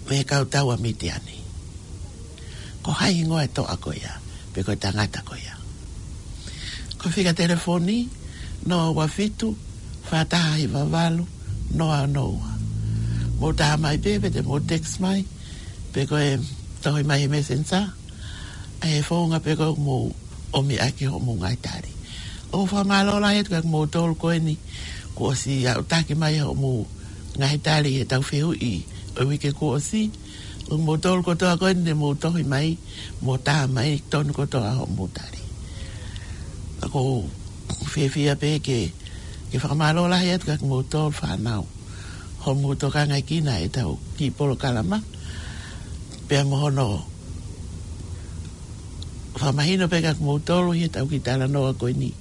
me 0.09 0.19
e 0.19 0.23
kau 0.25 0.41
tau 0.53 0.69
a 0.73 0.77
miti 0.83 1.07
ani. 1.15 1.37
Ko 2.83 2.89
hai 2.99 3.13
ingo 3.21 3.37
e 3.41 3.45
ako 3.73 3.91
ya 4.03 4.13
pe 4.53 4.63
koe 4.65 4.75
tangata 4.75 5.21
koia. 5.29 5.53
Ko 6.97 7.05
whika 7.13 7.31
telefoni, 7.41 7.97
no 8.65 8.91
wa 8.97 9.05
fitu, 9.15 9.49
whataha 10.09 10.53
i 10.65 10.67
wawalu, 10.73 11.23
no 11.77 11.85
a 11.93 12.01
noa. 12.15 12.51
Mo 13.39 13.53
ta 13.59 13.69
mai 13.77 13.97
bebe, 14.03 14.27
te 14.33 14.41
mo 14.47 14.57
text 14.69 14.99
mai, 15.03 15.21
pe 15.93 16.01
koe 16.09 16.25
tohi 16.83 17.03
mai 17.09 17.19
i 17.25 17.27
e 17.27 17.27
mesensa, 17.33 17.81
e 18.89 19.01
whaunga 19.07 19.39
pe 19.45 19.51
koe 19.59 19.73
mo 19.85 19.97
omi 20.57 20.75
aki 20.87 21.03
ho 21.11 21.17
mo 21.25 21.33
ngai 21.41 21.57
tari. 21.65 21.91
O 22.51 22.65
wha 22.69 22.81
malola 22.91 23.29
e 23.39 23.43
tukak 23.45 23.65
mo 23.73 23.79
tolu 23.93 24.13
ko 24.21 24.27
ni, 24.47 24.55
ko 25.17 25.23
si 25.41 25.53
ta 25.91 25.97
ki 26.07 26.13
mai 26.21 26.35
ho 26.43 26.51
mo 26.61 26.71
ngai 27.39 27.57
tari 27.65 27.89
e 28.01 28.03
tau 28.11 28.23
whiu 28.29 28.49
i, 28.71 28.73
o 29.17 29.21
i 29.35 29.37
ke 29.43 29.49
ko 29.59 29.67
si 29.89 30.03
o 30.71 30.73
mo 30.85 30.93
tol 31.03 31.19
ko 31.25 31.33
ta 31.41 31.57
ko 31.59 31.65
ne 31.85 31.93
mo 32.01 32.09
to 32.21 32.27
hi 32.35 32.43
mai 32.53 32.69
mo 33.25 33.35
ta 33.45 33.55
mai 33.75 33.91
ton 34.11 34.27
ko 34.37 34.43
to 34.53 34.59
a 34.69 34.71
mo 34.97 35.05
ta 35.15 35.23
ri 35.33 35.41
ko 36.93 37.01
fe 37.91 38.03
fe 38.13 38.21
a 38.33 38.35
pe 38.41 38.51
ke 38.67 38.79
ke 39.49 39.57
fa 39.63 39.69
ma 39.79 39.87
la 40.13 40.19
ya 40.29 40.35
ka 40.47 40.53
mo 40.71 40.79
tol 40.93 41.09
fa 41.19 41.29
na 41.45 41.53
ho 42.43 42.49
mo 42.63 42.71
to 42.81 42.87
ka 42.95 43.01
ngai 43.09 43.23
ki 43.29 43.37
na 43.47 43.53
e 43.65 43.67
ta 43.75 43.81
ki 44.17 44.25
po 44.35 44.41
lo 44.49 44.55
kala 44.63 44.81
ma 44.91 44.99
pe 46.29 46.37
mo 46.49 46.57
no 46.77 46.87
fa 49.39 49.49
mai 49.57 49.73
no 49.79 49.85
pe 49.93 49.97
ka 50.05 50.11
mo 50.27 50.33
tol 50.47 50.63
hi 50.77 50.85
ta 50.95 50.99
ki 51.11 51.17
ta 51.25 51.31
la 51.41 51.45
no 51.55 51.61
ko 51.79 51.85
ni 52.01 52.11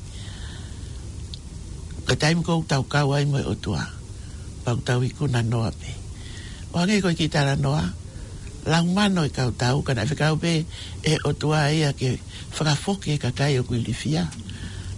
ka 2.08 2.14
taim 2.22 2.38
ko 2.46 2.52
tau 2.72 2.82
ka 2.92 3.00
wai 3.10 3.24
mo 3.32 3.36
o 3.52 3.54
tua 3.64 3.84
pa 4.64 4.70
tau 4.88 5.00
i 5.08 5.08
ku 5.16 5.24
na 5.34 5.40
no 5.52 5.60
a 5.70 5.72
pe 5.80 5.92
o 6.72 6.84
ni 6.84 7.00
ko 7.00 7.08
ki 7.14 7.28
tara 7.32 7.56
noa 7.56 7.84
la 8.68 8.82
umano 8.84 9.24
e 9.24 9.32
kau 9.32 9.50
tau 9.56 9.80
kana 9.82 10.04
fe 10.06 10.14
kau 10.14 10.36
pe 10.36 10.64
e 11.02 11.12
o 11.28 11.32
tua 11.32 11.70
e 11.72 11.82
a 11.88 11.92
ke 11.92 12.20
whaka 12.52 12.74
foke 12.76 13.12
ka 13.20 13.30
kai 13.32 13.56
o 13.58 13.62
kui 13.64 13.80
lifia 13.80 14.28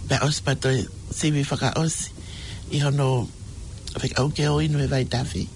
pe 0.07 0.15
os 0.27 0.39
pato 0.45 0.69
e 0.69 0.83
sibi 1.17 1.43
whaka 1.47 1.69
os 1.83 1.95
i 2.71 2.77
hono 2.83 3.27
fe 4.01 4.07
kau 4.11 4.27
ke 4.35 4.47
o 4.51 4.59
inu 4.59 4.83
e 4.83 4.87
vai 4.91 5.05
tafi 5.07 5.47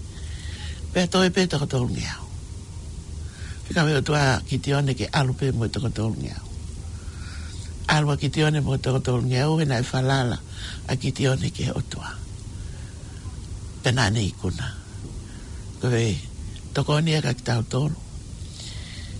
pe 0.92 1.04
to 1.12 1.20
e 1.24 1.30
pe 1.30 1.44
toko 1.46 1.66
tolu 1.68 1.88
ngi 1.92 2.06
au 2.16 2.24
fe 3.64 3.70
kau 3.76 3.88
e 3.88 3.94
o 4.00 4.00
tua 4.02 4.40
ki 4.48 4.56
te 4.62 4.70
ke 4.98 5.06
alu 5.12 5.32
pe 5.36 5.52
mo 5.52 5.64
e 5.68 5.68
toko 5.68 5.90
tolu 5.96 6.16
ngi 6.16 6.30
au 6.38 6.44
alu 7.96 8.08
a 8.12 8.16
ki 8.16 8.28
mo 8.64 8.72
e 8.74 8.78
toko 8.84 9.00
tolu 9.04 9.22
ngi 9.28 9.64
na 9.68 9.76
e 9.82 9.84
whalala 9.92 10.38
a 10.88 10.92
ki 10.96 11.10
ke 11.12 11.28
o 11.78 11.80
tua 11.92 12.08
penane 13.82 14.20
i 14.30 14.32
kuna 14.32 14.64
kuna 14.64 14.85
koe 15.82 16.14
toko 16.74 16.94
ni 17.00 17.12
aka 17.16 17.32
ki 17.34 17.42
tau 17.48 17.62
tolo 17.72 17.98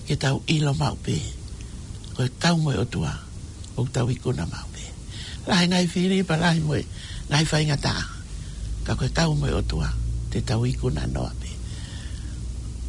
ki 0.07 0.14
tau 0.22 0.36
ilo 0.57 0.72
maupe 0.80 1.16
koe 2.16 2.28
tau 2.42 2.57
moe 2.57 2.76
otua 2.84 3.12
o 3.76 3.80
tau 3.94 4.07
ikuna 4.11 4.44
maupe 4.54 4.84
lahi 5.48 5.64
ngai 5.70 5.86
fili 5.92 6.18
pa 6.28 6.36
lahi 6.36 6.61
moe 6.68 6.80
ngai 7.30 7.44
fai 7.50 7.62
ngata 7.68 7.94
ka 8.86 8.92
koe 8.98 9.09
tau 9.18 9.30
moe 9.40 9.50
otua 9.61 9.88
te 10.30 10.38
tau 10.48 10.62
ikuna 10.72 11.02
noa 11.14 11.32
pe 11.40 11.50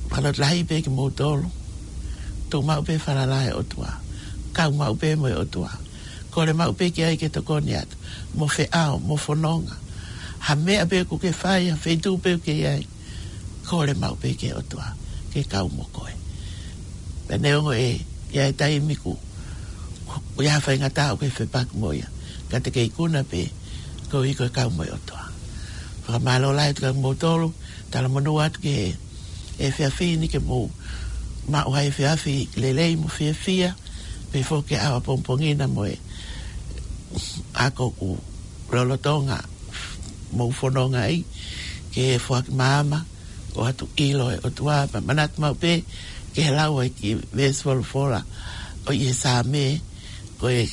palo 0.10 0.30
lahi 0.44 0.62
pe 0.70 0.76
ki 0.86 0.90
mou 0.98 1.10
tolo 1.20 1.48
tu 2.50 2.58
maupe 2.70 2.94
fara 3.04 3.26
lahi 3.34 3.50
otua 3.62 3.92
kau 4.58 4.72
maupe 4.82 5.16
moe 5.22 5.34
otua 5.44 5.72
kore 6.34 6.54
maupe 6.60 6.86
ki 6.96 7.02
ai 7.08 7.16
ke 7.22 7.28
toko 7.36 7.56
ni 7.68 7.74
atu 7.82 7.96
mo 8.38 8.46
fe 8.56 8.64
ao 8.84 8.96
mo 9.08 9.16
fononga 9.24 9.76
ha 10.46 10.54
mea 10.56 10.86
pe 10.92 10.98
ku 11.10 11.16
ke 11.24 11.32
fai 11.42 11.62
ha 11.70 11.76
fe 11.84 11.92
tu 12.04 12.12
pe 12.24 12.32
ke 12.46 12.54
iai 12.64 12.84
kore 13.70 13.92
mau 14.00 14.16
pe 14.16 14.32
ke 14.34 14.56
otoa 14.56 14.96
ke 15.36 15.44
kau 15.52 15.68
moko 15.68 16.08
e 16.08 16.16
pene 17.28 17.52
o 17.60 17.72
e 17.76 18.00
ya 18.32 18.48
e 18.48 18.54
tai 18.60 18.80
miku 18.80 19.12
e 19.12 20.20
o 20.38 20.42
ya 20.48 20.56
fa 20.64 20.72
ngata 20.72 21.12
o 21.14 21.18
ke 21.20 21.28
fe 21.30 21.44
pak 21.46 21.68
moya 21.76 22.08
ka 22.50 22.60
ke 22.64 22.82
ikuna 22.88 23.24
pe 23.28 23.44
ko 24.12 24.24
i 24.24 24.32
ko 24.40 24.48
kau 24.56 24.70
moya 24.72 24.96
otoa 24.96 25.26
pa 26.08 26.16
malo 26.24 26.52
lai 26.56 26.72
tu 26.72 26.82
ka 26.88 26.92
motoro 26.96 27.52
tala 27.92 28.08
mono 28.08 28.32
at 28.46 28.56
ke 28.64 28.76
e 29.60 29.66
fe 29.76 29.84
afi 29.92 30.16
ni 30.16 30.28
ke 30.32 30.40
mo 30.40 30.70
ma 31.52 31.60
o 31.68 31.72
hai 31.76 31.92
fe 31.92 32.08
afi 32.14 32.48
le 32.62 32.72
lei 32.80 32.96
mo 32.96 33.08
fe 33.18 33.36
fia 33.44 33.76
pe 34.32 34.40
fo 34.48 34.64
ke 34.68 34.80
awa 34.88 35.00
mo 35.76 35.84
e 35.92 35.96
ako 37.68 37.86
ku 38.00 38.10
rolotonga 38.72 39.40
mo 40.38 40.44
fononga 40.58 41.02
ai 41.12 41.20
ke 41.94 42.16
fo 42.26 42.40
mama 42.62 43.00
o 43.56 43.64
atu 43.64 43.88
ilo 43.96 44.32
e 44.34 44.38
o 44.44 44.50
tua 44.52 44.88
pa 44.92 45.00
manat 45.08 45.32
mau 45.40 45.54
pe 45.54 45.84
ke 46.36 46.44
la 46.58 46.66
o 46.76 46.80
e 46.84 46.90
ki 47.00 47.10
ves 47.38 47.58
vol 47.66 47.82
fola 47.92 48.22
o 48.88 48.92
ye 49.02 49.12
sa 49.24 49.34
me 49.52 49.64
ko 50.40 50.48
e 50.50 50.64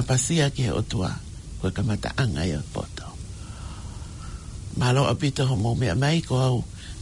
apasia 0.00 0.46
ke 0.56 0.66
o 0.78 0.82
tua 0.90 1.10
ko 1.58 1.64
e 1.70 1.72
kamata 1.76 2.10
anga 2.22 2.42
e 2.46 2.58
poto 2.74 3.06
malo 4.80 5.02
a 5.12 5.14
pito 5.20 5.42
ho 5.48 5.54
mo 5.62 5.70
me 5.80 5.88
mai 6.02 6.18
ko 6.28 6.34
au 6.48 6.56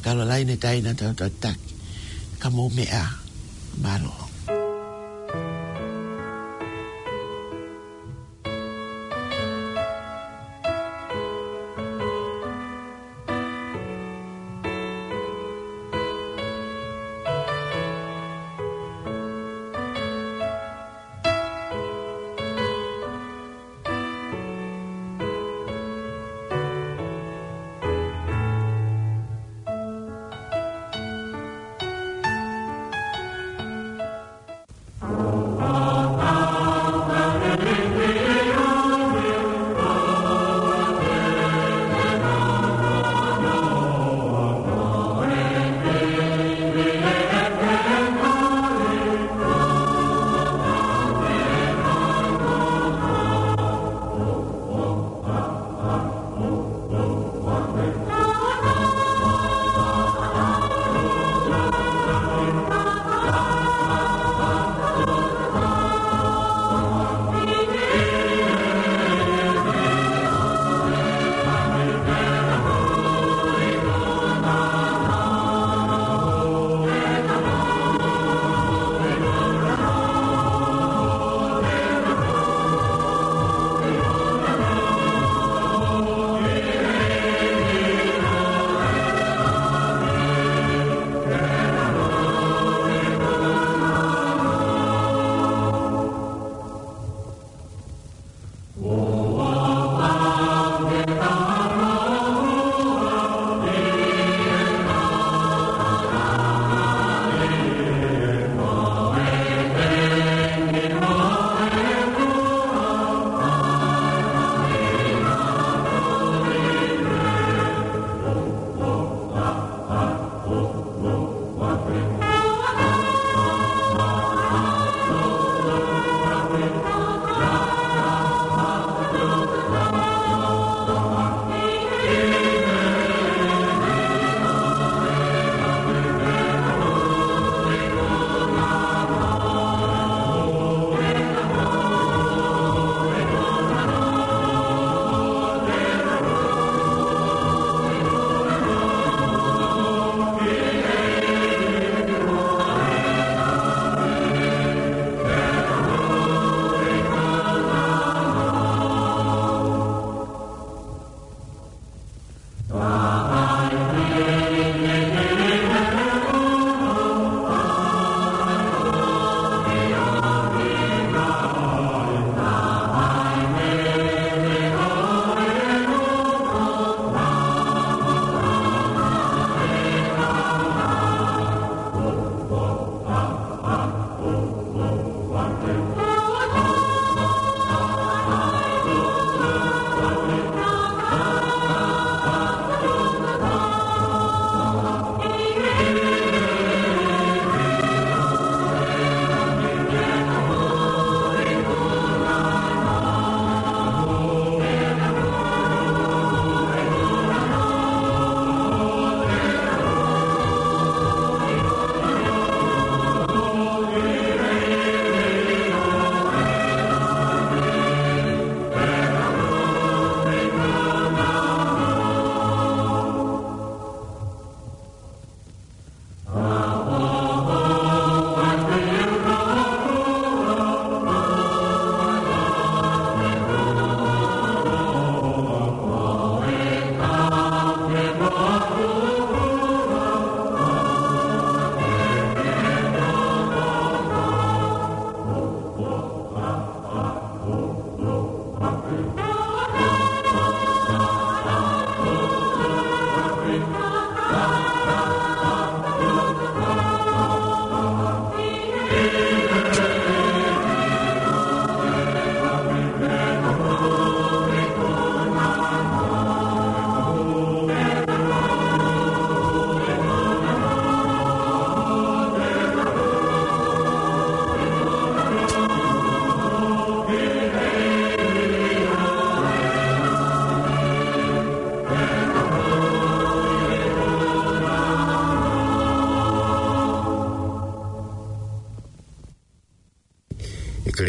kalo 0.04 0.22
lai 0.30 0.42
ne 0.48 0.56
na 0.84 0.90
tau 0.98 1.12
tau 1.20 1.30
tak 1.42 1.58
ka 2.40 2.48
mo 2.56 2.64
me 2.76 2.84
a 3.04 3.06
malo 3.84 4.23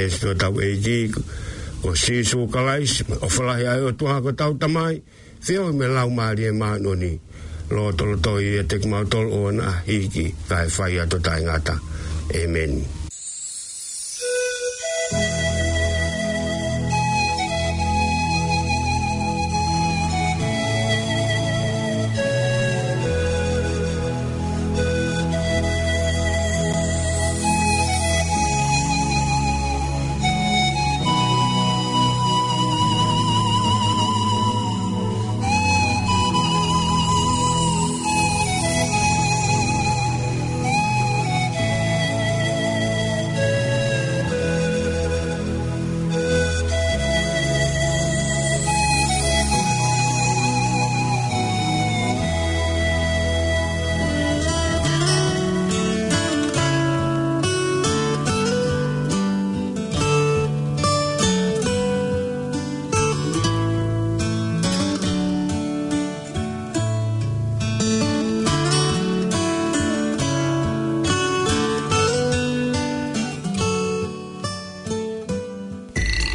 se 0.10 0.20
to 0.22 0.32
tau 0.38 0.58
e 0.62 0.78
di 0.78 1.10
ko 1.12 1.20
si 1.93 2.26
su 2.26 2.45
kalais 2.49 3.06
o 3.22 3.28
fala 3.30 3.62
ya 3.62 3.78
o 3.82 3.91
tuha 3.93 4.22
ko 4.22 4.32
tau 4.34 4.53
tamai 4.58 5.01
fe 5.41 5.58
me 5.74 5.86
lau 5.89 6.10
ma 6.10 6.34
ri 6.34 6.49
e 6.49 6.53
ma 6.53 6.78
no 6.82 6.93
ni 6.97 7.14
lo 7.74 7.93
to 7.97 8.06
lo 8.06 8.18
to 8.22 8.38
i 8.41 8.62
e 8.62 8.64
te 8.66 8.82
ma 8.89 9.01
to 9.06 9.22
o 9.22 9.49
na 9.53 9.82
hi 9.86 10.06
kai 10.49 10.68
fa 10.70 10.86
ya 10.89 11.03
to 11.10 11.18
tai 11.22 11.41
ngata 11.45 11.76
amen 12.34 13.05